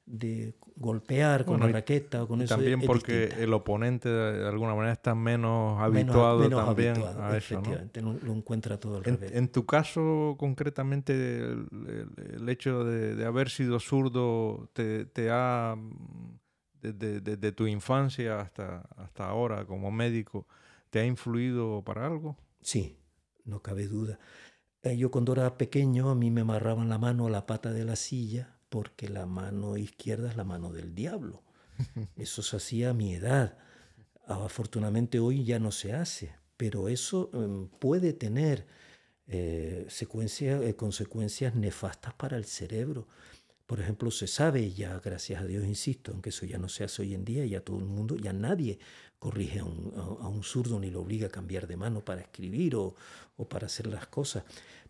[0.09, 2.55] de golpear con la raqueta o con eso.
[2.55, 7.61] También porque el oponente de alguna manera está menos habituado también a eso.
[8.01, 8.13] ¿no?
[8.23, 9.31] lo encuentra todo al en, revés.
[9.35, 15.75] En tu caso, concretamente, el, hecho de, haber sido zurdo te, te ha,
[16.81, 20.47] desde, desde, tu infancia hasta, hasta ahora como médico,
[20.89, 22.35] ¿Te ha influido para algo?
[22.61, 22.97] Sí,
[23.45, 24.19] no cabe duda.
[24.81, 27.85] Eh, yo cuando era pequeño a mí me amarraban la mano a la pata de
[27.85, 31.43] la silla porque la mano izquierda es la mano del diablo.
[32.15, 33.57] Eso se hacía a mi edad.
[34.25, 38.67] Afortunadamente hoy ya no se hace, pero eso em, puede tener
[39.27, 43.07] eh, eh, consecuencias nefastas para el cerebro.
[43.65, 47.03] Por ejemplo, se sabe ya, gracias a Dios, insisto, aunque eso ya no se hace
[47.03, 48.79] hoy en día, ya todo el mundo, ya nadie
[49.19, 52.95] corrige a un, zurdo ni lo obliga a cambiar de mano para escribir o,
[53.49, 54.43] para hacer las cosas.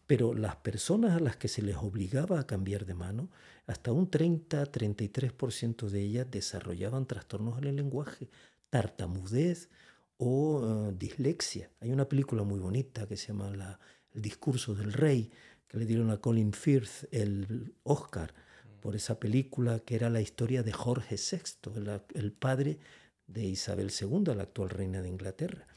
[0.10, 3.30] Pero las personas a las que se les obligaba a cambiar de mano,
[3.68, 8.28] hasta un 30-33% de ellas desarrollaban trastornos en el lenguaje,
[8.72, 9.70] tartamudez
[10.18, 11.70] o eh, dislexia.
[11.80, 13.80] Hay una película muy bonita que se llama
[14.12, 15.30] El discurso del rey,
[15.68, 18.34] que le dieron a Colin Firth el Oscar
[18.82, 21.70] por esa película que era la historia de Jorge VI,
[22.16, 22.80] el padre
[23.28, 25.68] de Isabel II, la actual reina de Inglaterra.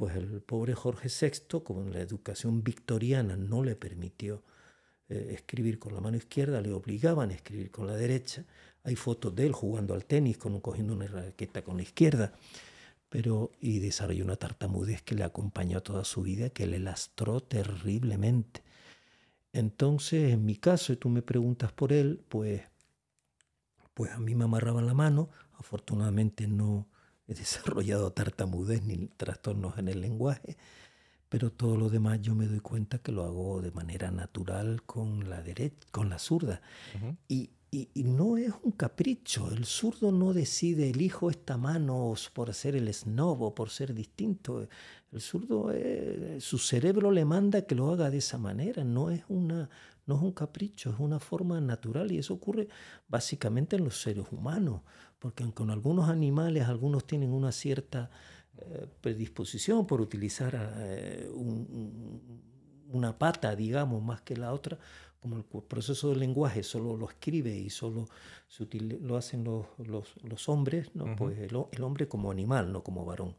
[0.00, 4.42] Pues el pobre Jorge VI, como la educación victoriana no le permitió
[5.10, 8.46] eh, escribir con la mano izquierda, le obligaban a escribir con la derecha.
[8.82, 12.32] Hay fotos de él jugando al tenis, con, cogiendo una raqueta con la izquierda,
[13.10, 18.62] pero y desarrolló una tartamudez que le acompañó toda su vida, que le lastró terriblemente.
[19.52, 22.62] Entonces, en mi caso, y tú me preguntas por él, pues,
[23.92, 25.28] pues a mí me amarraban la mano,
[25.60, 26.88] Afortunadamente no
[27.30, 30.56] he desarrollado tartamudez ni trastornos en el lenguaje,
[31.28, 35.30] pero todo lo demás yo me doy cuenta que lo hago de manera natural con
[35.30, 36.60] la derecha, con la zurda.
[37.28, 37.50] y,
[37.94, 43.42] no es un capricho, el zurdo no decide elijo esta mano por ser el snob
[43.42, 44.68] o por ser distinto.
[45.12, 49.22] El zurdo, eh, su cerebro le manda que lo haga de esa manera, no es
[49.28, 49.70] una
[50.10, 52.68] no es un capricho, es una forma natural y eso ocurre
[53.08, 54.82] básicamente en los seres humanos
[55.20, 58.10] porque con algunos animales, algunos tienen una cierta
[58.56, 61.30] eh, predisposición por utilizar eh,
[62.88, 64.78] una pata, digamos, más que la otra,
[65.20, 68.08] como el proceso del lenguaje solo lo escribe y solo
[69.02, 71.14] lo hacen los, los, hombres, ¿no?
[71.16, 73.36] pues el, hombre como animal, no como varón.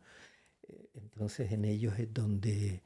[0.68, 2.84] Eh, entonces en ellos es donde,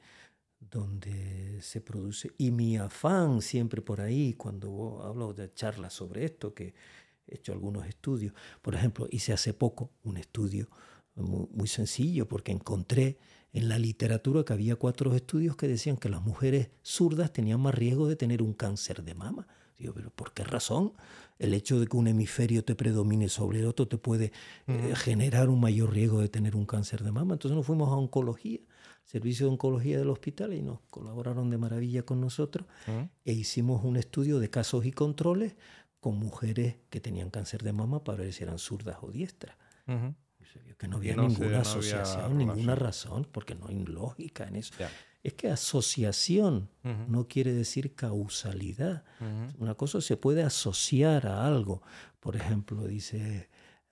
[0.60, 2.32] donde se produce.
[2.38, 6.74] Y mi afán siempre por ahí, cuando hablo de charlas sobre esto, que
[7.26, 8.34] he hecho algunos estudios.
[8.62, 10.68] Por ejemplo, hice hace poco un estudio
[11.16, 13.18] muy, sencillo porque encontré
[13.52, 17.74] en la literatura que había cuatro estudios que decían que las mujeres zurdas tenían más
[17.74, 19.46] riesgo de tener un cáncer de mama.
[19.78, 20.92] Digo, pero ¿por qué razón?
[21.38, 24.32] El hecho de que un hemisferio te predomine sobre el otro te puede
[24.66, 27.34] eh, generar un mayor riesgo de tener un cáncer de mama.
[27.34, 28.60] Entonces nos fuimos a oncología,
[29.06, 32.66] servicio de oncología del hospital, y nos colaboraron de maravilla con nosotros
[33.24, 35.54] e hicimos un estudio de casos y controles
[36.00, 39.56] con mujeres que tenían cáncer de mama para ver si eran zurdas o diestras.
[40.52, 44.74] se vio que no había ninguna asociación, ninguna razón, porque no hay lógica en eso.
[45.22, 46.68] Es que asociación
[47.08, 49.04] no quiere decir causalidad.
[49.58, 51.82] Una cosa se puede asociar a algo.
[52.20, 53.48] Por ejemplo, dice,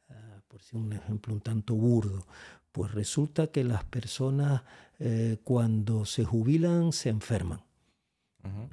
[0.08, 2.26] ah, por decir un ejemplo un tanto burdo,
[2.74, 4.62] pues resulta que las personas
[4.98, 7.62] eh, cuando se jubilan se enferman.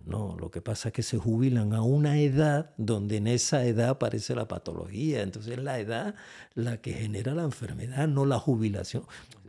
[0.03, 3.89] No, lo que pasa es que se jubilan a una edad donde en esa edad
[3.89, 5.21] aparece la patología.
[5.21, 6.15] Entonces es la edad
[6.55, 9.03] la que genera la enfermedad, no la jubilación.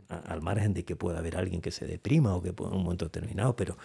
[0.07, 2.83] al margen de que pueda haber alguien que se deprima o que pueda en un
[2.83, 3.75] momento determinado, pero,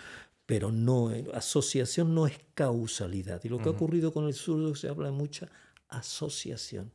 [0.44, 3.40] pero no, asociación no es causalidad.
[3.42, 5.48] Y lo que ha ocurrido con el zurdo se habla de mucha
[5.88, 6.92] asociación.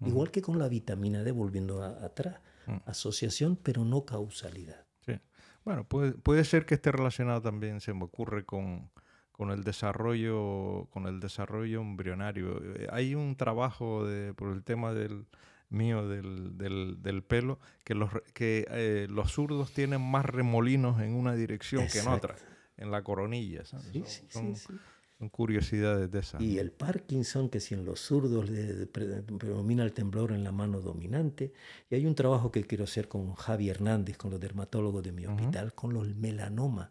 [0.00, 2.36] Igual que con la vitamina D, volviendo atrás.
[2.66, 2.76] Mm.
[2.86, 4.86] Asociación, pero no causalidad.
[5.04, 5.18] Sí.
[5.64, 8.90] Bueno, puede, puede ser que esté relacionado también, se me ocurre, con,
[9.32, 12.60] con el desarrollo, con el desarrollo embrionario.
[12.76, 15.26] Eh, hay un trabajo de, por el tema del
[15.68, 21.34] mío del, del, pelo que los que eh, los zurdos tienen más remolinos en una
[21.34, 22.36] dirección que en otra,
[22.76, 23.64] en la coronilla.
[23.64, 24.80] Sí, son, sí, son,
[25.28, 26.40] curiosidades de esas.
[26.40, 30.80] Y el Parkinson, que si en los zurdos le predomina el temblor en la mano
[30.80, 31.52] dominante.
[31.90, 35.26] Y hay un trabajo que quiero hacer con Javi Hernández, con los dermatólogos de mi
[35.26, 36.90] hospital, con los melanoma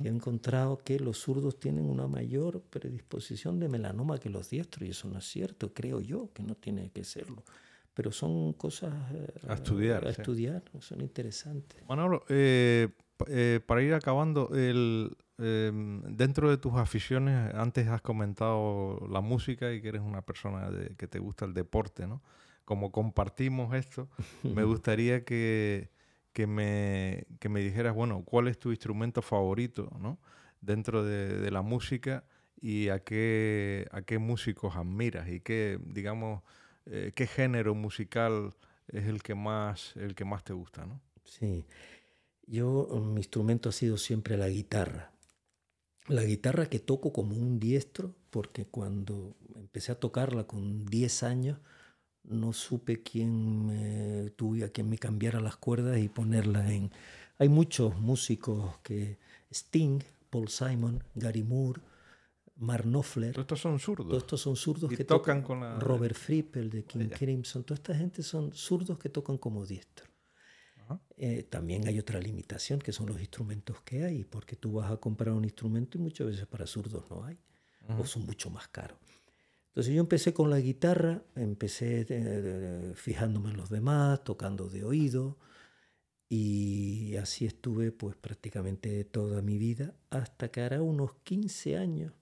[0.00, 4.86] y he encontrado que los zurdos tienen una mayor predisposición de melanoma que los diestros,
[4.86, 7.42] y eso no es cierto, creo yo que no tiene que serlo.
[7.94, 8.94] Pero son cosas
[9.48, 11.82] a estudiar, a estudiar son interesantes.
[11.88, 12.90] Manolo, eh,
[13.26, 19.72] eh, para ir acabando, el, em, dentro de tus aficiones, antes has comentado la música
[19.72, 22.22] y que eres una persona de, que te gusta el deporte, ¿no?
[22.64, 24.08] Como compartimos esto,
[24.42, 25.90] me gustaría que
[26.38, 30.20] que me, que me dijeras, bueno, cuál es tu instrumento favorito ¿no?
[30.60, 32.24] dentro de, la música
[32.60, 36.44] y a qué, a qué músicos admiras y qué, digamos,
[36.86, 38.54] eh, qué género musical
[38.86, 41.00] es el que más, el que más te gusta, ¿no?
[41.24, 41.64] Sí,
[42.46, 45.10] yo mi instrumento ha sido siempre la guitarra.
[46.08, 51.58] La guitarra que toco como un diestro, porque cuando empecé a tocarla con 10 años,
[52.24, 56.90] no supe quién me, tuve a quien me cambiara las cuerdas y ponerla en...
[57.38, 59.18] Hay muchos músicos que...
[59.50, 60.00] Sting,
[60.30, 61.80] Paul Simon, Gary Moore,
[62.56, 63.32] Mark Knopfler.
[63.32, 64.08] Todos estos son zurdos.
[64.08, 65.78] Todos estos son zurdos que tocan, con la...
[65.78, 67.64] Robert Fripp, el de King Crimson.
[67.64, 70.06] Toda esta gente son zurdos que tocan como diestro.
[71.16, 74.96] Eh, también hay otra limitación que son los instrumentos que hay, porque tú vas a
[74.96, 77.38] comprar un instrumento y muchas veces para zurdos no hay,
[77.98, 78.98] o son mucho más caros.
[79.68, 85.38] Entonces yo empecé con la guitarra, empecé eh, fijándome en los demás, tocando de oído
[86.28, 92.12] y así estuve pues prácticamente toda mi vida hasta que hará unos 15 años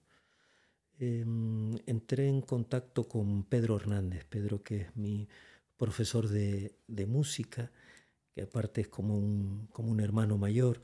[0.99, 5.27] em, entré en contacto con Pedro Hernández, Pedro que es mi
[5.77, 7.71] profesor de, de música,
[8.37, 10.83] que aparte es como un, como un hermano mayor,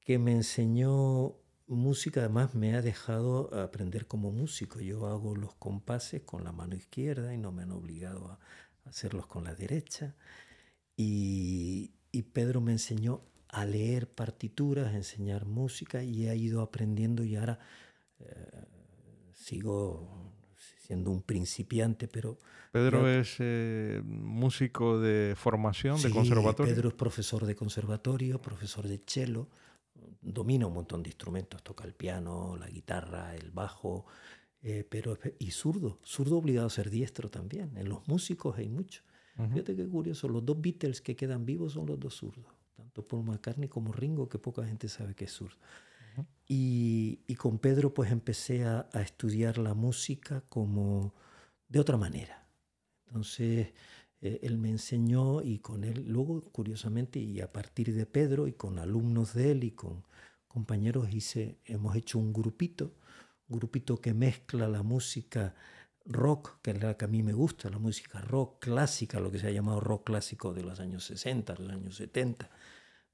[0.00, 1.36] que me enseñó
[1.68, 4.80] música además me ha dejado aprender como músico.
[4.80, 8.40] Yo hago los compases con la mano izquierda y no me han obligado a
[8.84, 10.16] hacerlos con la derecha.
[10.96, 11.92] Y,
[12.32, 17.60] Pedro me enseñó a leer partituras, a enseñar música y he ido aprendiendo y ahora
[18.18, 18.64] eh,
[19.34, 20.21] sigo
[20.92, 22.38] siendo un principiante, pero...
[22.70, 26.74] Pedro es eh, músico de formación, de conservatorio.
[26.74, 29.48] Pedro es profesor de conservatorio, profesor de cello
[30.20, 34.06] domina un montón de instrumentos, toca el piano, la guitarra, el bajo,
[34.62, 37.76] eh, pero y zurdo, zurdo obligado a ser diestro también.
[37.76, 39.02] En los músicos hay mucho.
[39.34, 42.44] Fíjate qué curioso, los dos Beatles que quedan vivos son los dos zurdos,
[42.76, 45.56] tanto Paul McCartney como Ringo, que poca gente sabe que es zurdo.
[46.54, 51.14] Y, con Pedro pues empecé a, a, estudiar la música como
[51.68, 52.46] de otra manera.
[53.06, 53.72] Entonces
[54.20, 58.52] eh, él me enseñó y con él, luego curiosamente, y a partir de Pedro y
[58.52, 60.04] con alumnos de él y con
[60.46, 62.94] compañeros hice, hemos hecho un grupito,
[63.48, 65.54] un grupito que mezcla la música
[66.04, 69.38] rock, que es la que a mí me gusta, la música rock clásica, lo que
[69.38, 72.50] se ha llamado rock clásico de los años 60, los años 70.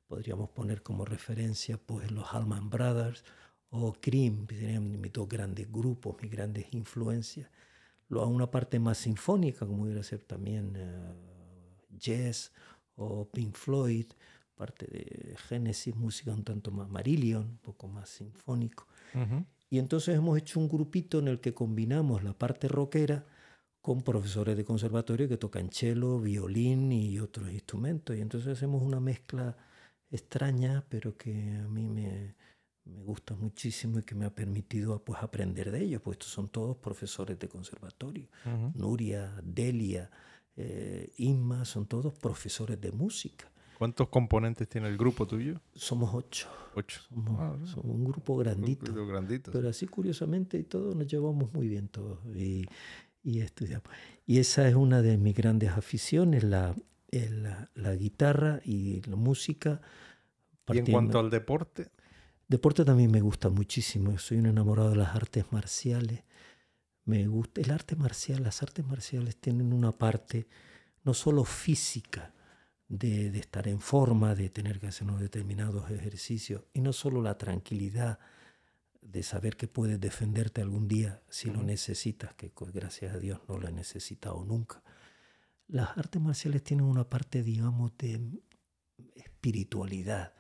[0.09, 3.23] Podríamos poner como referencia pues los Allman Brothers
[3.71, 7.49] o Cream, que serían mis dos grandes grupos, mis grandes influencias
[8.11, 12.53] a una parte más sinfónica, como hubiera ser también uh, jazz
[12.97, 14.07] o Pink Floyd,
[14.55, 18.87] parte de Genesis, música un tanto más Marillion, un poco más sinfónico.
[19.71, 23.27] Y entonces hemos hecho un grupito en el que combinamos la parte rockera
[23.83, 28.17] con profesores de conservatorio que tocan cello, violín y otros instrumentos.
[28.17, 29.57] Y entonces hacemos una mezcla
[30.11, 32.35] extraña, pero que a mí me,
[32.89, 36.49] me gusta muchísimo y que me ha permitido pues, aprender de ellos, pues estos son
[36.49, 38.29] todos profesores de conservatorio.
[38.75, 40.11] Nuria, Delia,
[40.57, 43.51] eh, Inma, son todos profesores de música.
[43.77, 45.61] ¿Cuántos componentes tiene el grupo tuyo?
[45.75, 46.49] Somos ocho.
[46.75, 47.01] Ocho.
[47.09, 48.91] Somos, ah, un grupo grandito.
[48.91, 49.53] Un grandito.
[49.53, 52.67] Pero así curiosamente y todos nos llevamos muy bien todos y,
[53.23, 53.89] y estudiamos.
[54.27, 56.75] Y esa es una de mis grandes aficiones, la,
[57.11, 59.81] la, la guitarra y la música.
[60.69, 61.91] ¿Y en cuanto al deporte?
[62.47, 64.19] Deporte también me gusta muchísimo.
[64.19, 66.25] Soy un enamorado de las artes marciales.
[67.05, 68.43] Me gusta el arte marcial.
[68.43, 70.49] Las artes marciales tienen una parte
[71.05, 72.35] no solo física
[72.89, 77.23] de, de estar en forma, de tener que hacer unos determinados ejercicios, y no solo
[77.23, 78.19] la tranquilidad
[79.01, 83.59] de saber que puedes defenderte algún día si lo necesitas, que gracias a Dios no
[83.59, 84.83] lo he necesitado nunca.
[85.69, 88.21] Las artes marciales tienen una parte, digamos, de
[89.15, 90.33] espiritualidad,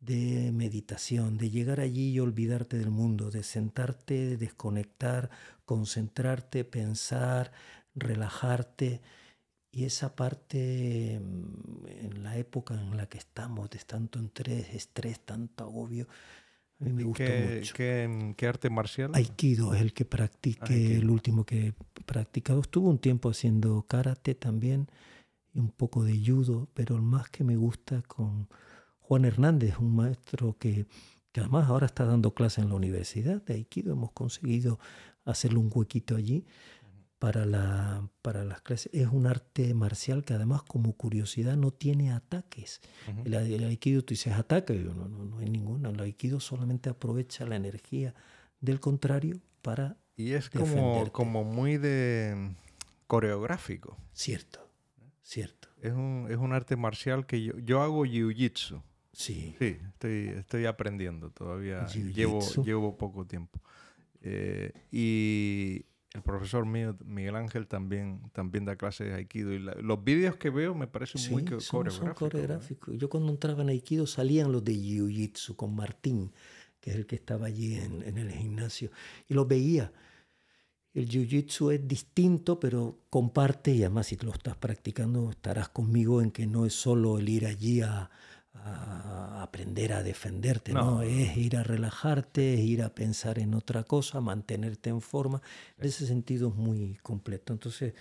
[0.00, 5.30] de meditación, de llegar allí y olvidarte del mundo, de sentarte, desconectar,
[5.64, 7.52] concentrarte, pensar,
[7.94, 9.00] relajarte.
[9.72, 15.20] Y esa parte, mm, en la época en la que estamos, de tanto estrés, estrés,
[15.20, 16.06] tanto agobio,
[16.78, 17.74] me ¿Qué, mucho.
[17.74, 19.10] qué- qué arte marcial?
[19.14, 22.60] Aikido es el que practiqué, el último que he practicado.
[22.60, 24.88] Estuve un tiempo haciendo karate también
[25.54, 28.48] y un poco de judo, pero el más que me gusta con
[29.00, 30.86] Juan Hernández, un maestro que,
[31.32, 33.92] que además ahora está dando clase en la universidad de Aikido.
[33.92, 34.78] Hemos conseguido
[35.24, 36.44] hacerle un huequito allí
[37.18, 38.92] para, la, para las clases.
[38.92, 42.80] Es un arte marcial que además como curiosidad no tiene ataques.
[43.10, 43.22] Ujú.
[43.24, 45.88] El, el aikido tú dices ataque, yo, no, no, no hay ninguna.
[45.88, 48.14] El aikido solamente aprovecha la energía
[48.60, 49.96] del contrario para...
[50.16, 51.10] Y es como, defenderte.
[51.12, 52.56] como muy de mm,
[53.06, 53.96] coreográfico.
[54.12, 54.68] Cierto,
[55.22, 55.68] cierto.
[55.82, 58.82] Es un, es un arte marcial que yo, yo hago jiu-jitsu.
[59.12, 61.86] Sí, Sí, estoy, estoy aprendiendo todavía.
[61.86, 63.60] Llevo, llevo poco tiempo.
[64.20, 65.86] Eh, y
[66.16, 69.52] el profesor mío, Miguel Ángel, también, también da clases de Aikido.
[69.52, 72.10] Y la- los vídeos que veo me parecen sí muy co- son, son coreográficos.
[72.10, 72.30] ¿eh?
[72.30, 72.98] coreográficos.
[72.98, 76.32] Yo cuando entraba en aikido salían los de jiu-jitsu con Martín,
[76.80, 78.90] que es el que estaba allí en, en el gimnasio,
[79.28, 79.92] y los veía.
[80.94, 86.30] El jiu-jitsu es distinto, pero comparte, y además si lo estás practicando estarás conmigo en
[86.30, 88.10] que no es solo el ir allí a,
[88.64, 90.96] a aprender a defenderte, ¿no?
[90.96, 91.02] No.
[91.02, 95.40] Es ir a relajarte, es ir a pensar en otra cosa, mantenerte en forma.
[95.78, 97.52] En ese sentido es muy completo.
[97.52, 97.94] Entonces,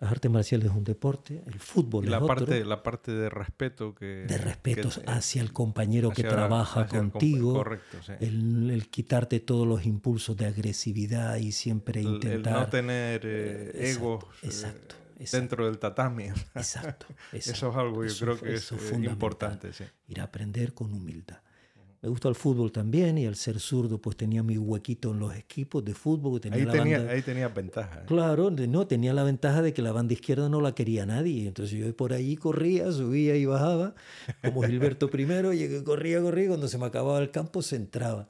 [0.00, 3.12] las artes marciales es un deporte, el fútbol Y es la otro, parte, la parte
[3.12, 4.26] de respeto que...
[4.26, 7.52] de respeto que- hacia el compañero que trabaja hacia el contigo.
[7.54, 8.12] Correcto, sí.
[8.20, 12.52] El, el quitarte todos los impulsos de agresividad y siempre El- el intentar...
[12.54, 14.94] no tener eh, Eh, exacto, egos eh, exacto,
[15.24, 15.36] exacto.
[15.38, 16.24] dentro del tatami.
[16.54, 17.06] Exacto, exacto.
[17.32, 19.72] Eso es algo yo Eso- creo que es eh, importante.
[19.72, 19.84] Sí.
[20.08, 21.38] Ir a aprender con humildad.
[22.02, 25.34] Me gusta el fútbol también y al ser zurdo pues tenía mi huequito en los
[25.34, 26.38] equipos de fútbol.
[26.38, 28.00] Tenía Ahí, la tenía, banda- ahí tenía ventaja.
[28.00, 28.04] ¿eh?
[28.06, 31.46] Claro, no, tenía la ventaja de que la banda izquierda no la quería nadie.
[31.48, 33.94] Entonces yo por ahí corría, subía y bajaba,
[34.44, 38.28] como Gilberto I, llegué, corría, corría, cuando se me acababa el campo se entraba.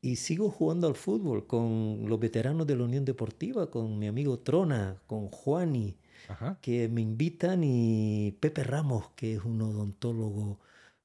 [0.00, 4.38] Y sigo jugando al fútbol con los veteranos de la Unión Deportiva, con mi amigo
[4.38, 5.96] Trona, con Juani,
[6.30, 6.58] Ajá.
[6.60, 10.60] que me invitan, y Pepe Ramos, que es un odontólogo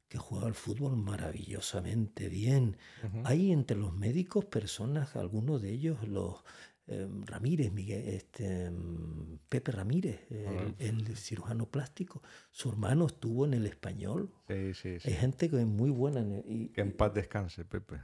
[0.07, 2.77] que juega al fútbol maravillosamente bien.
[3.23, 6.43] Hay entre los médicos personas, algunos de ellos, los
[6.87, 12.21] eh, Ramírez, Miguel, este, mm, Pepe Ramírez, el, el cirujano plástico,
[12.51, 14.31] su hermano estuvo en el español.
[14.47, 15.09] Sí, sí, sí.
[15.09, 16.19] Hay gente que es muy buena.
[16.19, 17.95] en el- y- Que en paz descanse, Pepe.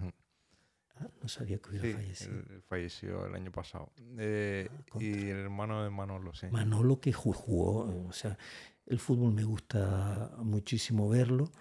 [0.99, 2.31] Ah, no sabía que hubiera Sí, fallecido.
[2.31, 3.91] él- él falleció el año pasado.
[4.17, 5.07] Eh, contra.
[5.07, 6.47] y el hermano de Manolo, sí.
[6.51, 8.37] Manolo que ju- jugó, eh, o sea,
[8.85, 11.51] el fútbol me gusta muchísimo verlo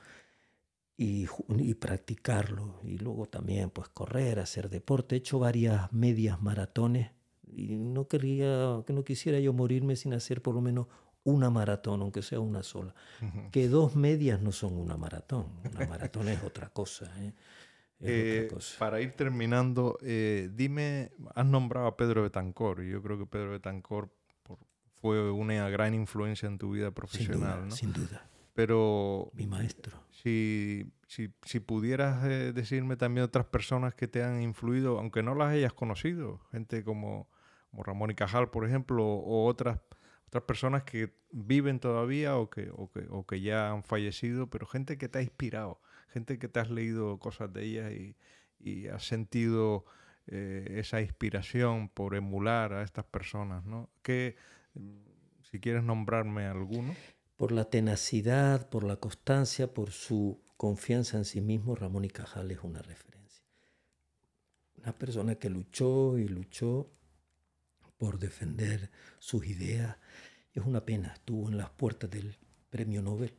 [0.97, 1.27] y,
[1.59, 2.81] y practicarlo.
[2.85, 5.15] Y luego también pues correr, hacer deporte.
[5.15, 7.11] He hecho varias medias maratones
[7.47, 10.87] y no quería, que no quisiera yo morirme sin hacer por lo menos
[11.25, 12.95] una maratón, aunque sea una sola.
[13.51, 15.47] Que dos medias no son una maratón.
[15.75, 17.13] Una maratón es otra cosa.
[17.23, 17.35] ¿eh?
[18.03, 18.49] Eh,
[18.79, 23.51] para ir terminando, eh, dime, has nombrado a Pedro Betancor, y yo creo que Pedro
[23.51, 24.11] Betancor
[24.43, 24.59] por-
[25.01, 27.71] fue una gran influencia en tu vida Sin profesional, duda, ¿no?
[27.73, 28.27] sin duda.
[28.55, 29.97] Pero Mi maestro.
[30.11, 35.35] si, si, si pudieras eh, decirme también otras personas que te han influido, aunque no
[35.35, 37.29] las hayas conocido, gente como,
[37.71, 39.79] como Ramón y Cajal, por ejemplo, o otras,
[40.27, 44.67] otras personas que viven todavía o que, o, que, o que ya han fallecido, pero
[44.67, 45.81] gente que te ha inspirado,
[46.13, 48.17] gente que te has leído cosas de ellas y,
[48.59, 49.85] y has sentido
[50.33, 53.91] eh, esa inspiración por emular a estas personas, ¿no?
[54.03, 54.37] Que,
[55.51, 56.95] si quieres nombrarme alguno.
[57.37, 62.51] Por la tenacidad, por la constancia, por su confianza en sí mismo, Ramón y Cajal
[62.53, 63.45] es una referencia.
[64.77, 66.93] Una persona que luchó y luchó
[67.97, 69.97] por defender sus ideas.
[70.53, 72.39] Es una pena, estuvo en las puertas del
[72.69, 73.35] premio Nobel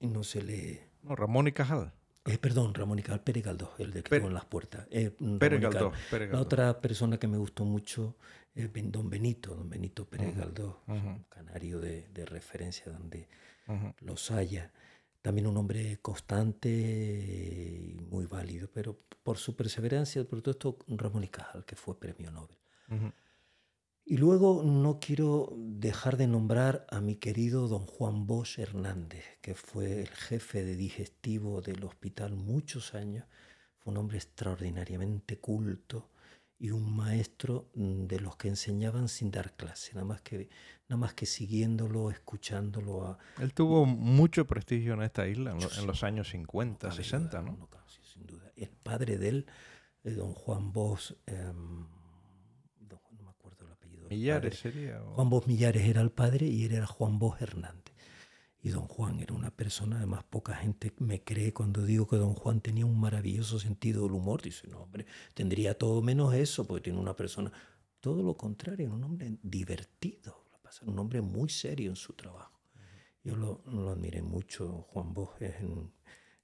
[0.00, 0.89] y no se le...
[1.02, 1.92] No, Ramón y Cajal.
[2.26, 4.86] Eh, perdón, Ramón y Cajal, Pérez Galdós, el de que Pérez- en las puertas.
[4.90, 5.60] Eh, Ramón Pérez.
[5.60, 6.46] Galdós, Pérez La Galdós.
[6.46, 8.16] otra persona que me gustó mucho
[8.54, 13.28] es don Benito, don Benito Pérez Galdós, un canario de, de referencia donde
[13.68, 13.94] Ujú.
[14.00, 14.70] los haya.
[15.22, 21.24] También un hombre constante y muy válido, pero por su perseverancia, por todo esto, Ramón
[21.24, 22.56] y Cajal, que fue premio Nobel.
[24.04, 29.54] Y luego no quiero dejar de nombrar a mi querido don Juan Bosch Hernández, que
[29.54, 33.26] fue el jefe de digestivo del hospital muchos años,
[33.78, 36.10] Fue un hombre extraordinariamente culto
[36.60, 40.50] y un maestro mm, de los que enseñaban sin dar clase, nada más que,
[40.88, 43.06] nada más que siguiéndolo, escuchándolo.
[43.06, 43.18] A...
[43.38, 47.68] Él tuvo mucho prestigio en esta isla en, los años 50, 60, ¿no?
[48.02, 48.52] sin duda.
[48.56, 49.46] El padre de él,
[50.04, 51.86] eh, don Juan Bosch, em,
[52.80, 53.99] no me acuerdo el apellido.
[54.10, 55.00] Millares sería.
[55.14, 57.94] Juan Bosch Millares era el padre y él era Juan Bosch Hernández.
[58.62, 62.34] Y don Juan era una persona, además poca gente me cree cuando digo que don
[62.34, 64.42] Juan tenía un maravilloso sentido del humor.
[64.42, 67.50] Dice, no, hombre, tendría todo menos eso, porque tiene una persona...
[68.00, 70.46] Todo lo contrario, un hombre divertido,
[70.82, 72.60] un hombre muy serio en su trabajo.
[73.22, 75.92] Yo lo, lo admiré mucho, Juan Borges, en,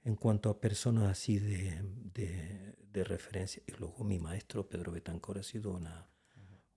[0.05, 1.81] en, cuanto a personas así de,
[2.13, 3.63] de, de, referencia.
[3.67, 6.07] Y luego mi maestro, Pedro Betancor, ha sido una,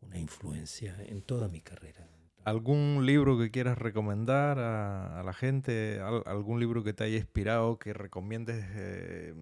[0.01, 2.07] una influencia en toda mi carrera.
[2.45, 5.99] ¿Algún libro que quieras recomendar a, la gente?
[5.99, 9.35] ¿Algún libro que te haya inspirado, que recomiendes eh,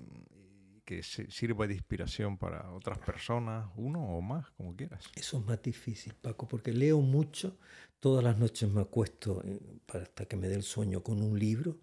[0.84, 3.70] que sirva de inspiración para otras personas?
[3.76, 5.04] Uno o más, como quieras.
[5.16, 7.58] Eso es más difícil, Paco, porque leo mucho.
[8.00, 9.60] Todas las noches me acuesto eh,
[9.94, 11.80] hasta que me dé el sueño con un libro.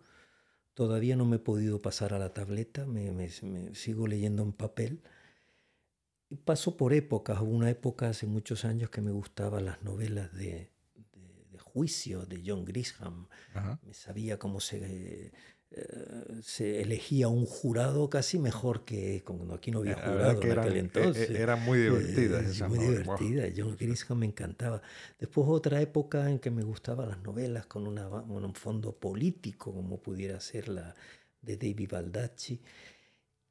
[0.74, 3.28] Todavía no me he podido pasar a la tableta, me,
[3.74, 5.02] sigo leyendo en papel.
[6.34, 7.40] Y paso por épocas.
[7.40, 10.72] Hubo una época hace muchos años que me gustaban las novelas de,
[11.60, 13.28] juicio de John Grisham.
[13.86, 15.30] Me sabía cómo se,
[15.70, 20.76] eh, se elegía un jurado casi mejor que cuando aquí no había jurado en aquel
[20.76, 21.30] entonces.
[21.30, 22.40] E, era muy divertida.
[22.40, 23.44] Eh, muy divertida.
[23.56, 24.82] John Grisham me encantaba.
[25.20, 30.02] Después otra época en que me gustaban las novelas con una, un fondo político, como
[30.02, 30.96] pudiera ser la
[31.42, 32.60] de David Baldacci.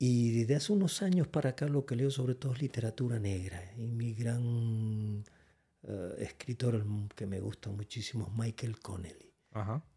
[0.05, 3.71] Y desde hace unos años para acá lo que leo sobre todo es literatura negra.
[3.77, 5.23] Y mi gran
[5.83, 6.85] uh, escritor
[7.15, 9.31] que me gusta muchísimo Michael Connelly,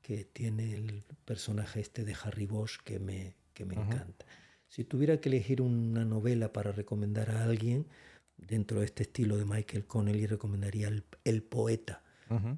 [0.03, 4.25] que tiene el personaje este de Harry Bosch que me, que me encanta.
[4.69, 7.89] Si tuviera que elegir una novela para recomendar a alguien,
[8.37, 10.89] dentro de este estilo de Michael Connelly, recomendaría
[11.25, 12.05] El, Poeta,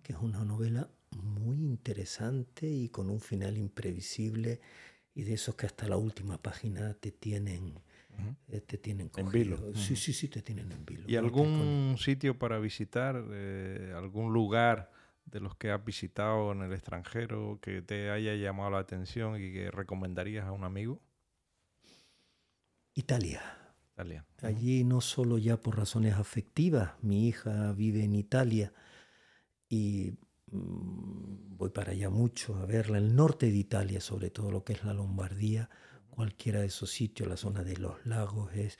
[0.02, 4.60] que es una novela muy interesante y con un final imprevisible
[5.18, 7.74] y de esos que hasta la última página te tienen
[8.50, 9.74] eh, te tienen En vilo.
[9.74, 11.08] Sí, sí, sí, te tienen en vilo.
[11.08, 14.92] ¿Y algún sitio para visitar, eh, algún lugar
[15.24, 19.52] de los que has visitado en el extranjero que te haya llamado la atención y
[19.52, 21.02] que recomendarías a un amigo?
[22.94, 23.42] Italia.
[23.94, 24.24] Italia.
[24.42, 28.72] Allí no solo ya por razones afectivas, mi hija vive en Italia
[29.68, 30.12] y
[30.52, 34.84] voy para allá mucho a verla, el norte de Italia, sobre todo lo que es
[34.84, 35.68] la Lombardía,
[36.10, 38.78] cualquiera de esos sitios, la zona de los lagos es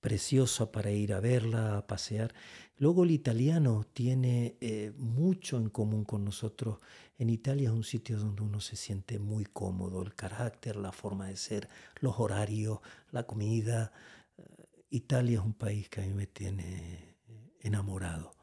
[0.00, 2.34] preciosa para ir a verla, a pasear.
[2.76, 6.80] Luego el italiano tiene eh, mucho en común con nosotros.
[7.18, 11.28] En Italia es un sitio donde uno se siente muy cómodo, el carácter, la forma
[11.28, 11.68] de ser,
[12.00, 12.80] los horarios,
[13.12, 13.92] la comida.
[14.36, 14.42] Eh,
[14.90, 17.16] Italia es un país que a mí me tiene
[17.60, 18.34] enamorado.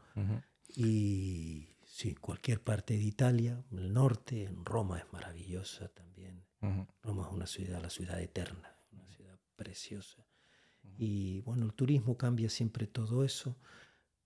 [0.75, 1.67] Y
[1.99, 6.45] sí, cualquier parte de Italia, el norte, en Roma es maravillosa también.
[7.03, 10.25] Roma es una ciudad, la ciudad eterna, una ciudad preciosa.
[10.97, 13.57] Y bueno, el turismo cambia siempre todo eso,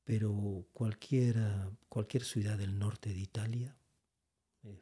[0.04, 3.76] pero cualquiera, cualquier ciudad del norte de Italia
[4.62, 4.78] es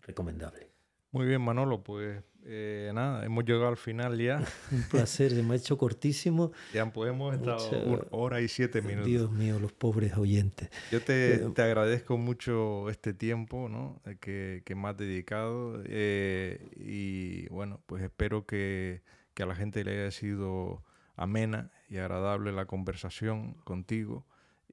[0.00, 0.71] recomendable.
[1.12, 4.42] Muy bien, Manolo, pues eh, nada, hemos llegado al final ya.
[4.72, 6.52] Un placer, se me ha hecho cortísimo.
[6.72, 9.06] Ya podemos estar una hora y siete minutos.
[9.06, 10.70] Dios mío, los pobres oyentes.
[10.90, 14.00] Yo te, te agradezco mucho este tiempo ¿no?
[14.20, 19.02] que, que me has dedicado eh, y bueno, pues espero que,
[19.34, 20.82] que a la gente le haya sido
[21.14, 24.24] amena y agradable la conversación contigo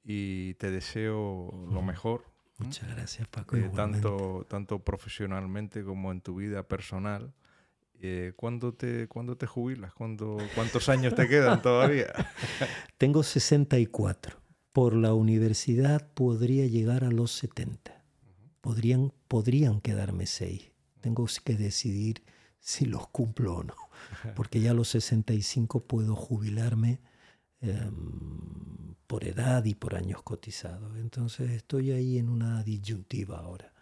[0.05, 2.23] y te deseo lo mejor
[2.60, 3.56] Muchas gracias, Paco.
[3.56, 7.34] Eh, tanto, tanto profesionalmente como en tu vida personal.
[8.02, 9.94] Eh, ¿cuándo, te, ¿Cuándo te jubilas?
[9.94, 12.07] ¿Cuándo, ¿Cuántos años te quedan todavía?
[12.98, 14.38] Tengo 64.
[14.72, 18.03] Por la universidad podría llegar a los 70.
[18.61, 20.72] Podrían, podrían quedarme 6.
[21.02, 22.23] Tengo que decidir
[22.60, 23.76] si los cumplo o no.
[24.36, 26.99] Porque ya a los 65 puedo jubilarme
[27.61, 30.95] Em, por edad y por años cotizados.
[30.98, 33.73] Entonces estoy ahí en una disyuntiva ahora,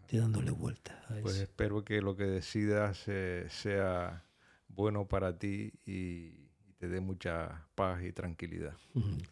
[0.00, 1.04] estoy dándole vuelta.
[1.22, 4.24] pues espero que lo que decidas eh, sea
[4.68, 6.46] bueno para ti y,
[6.78, 8.76] te dé mucha paz y tranquilidad.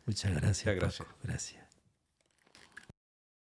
[0.06, 0.74] Muchas gracias.
[0.74, 1.09] Muchas gracias.
[1.22, 1.63] gracias.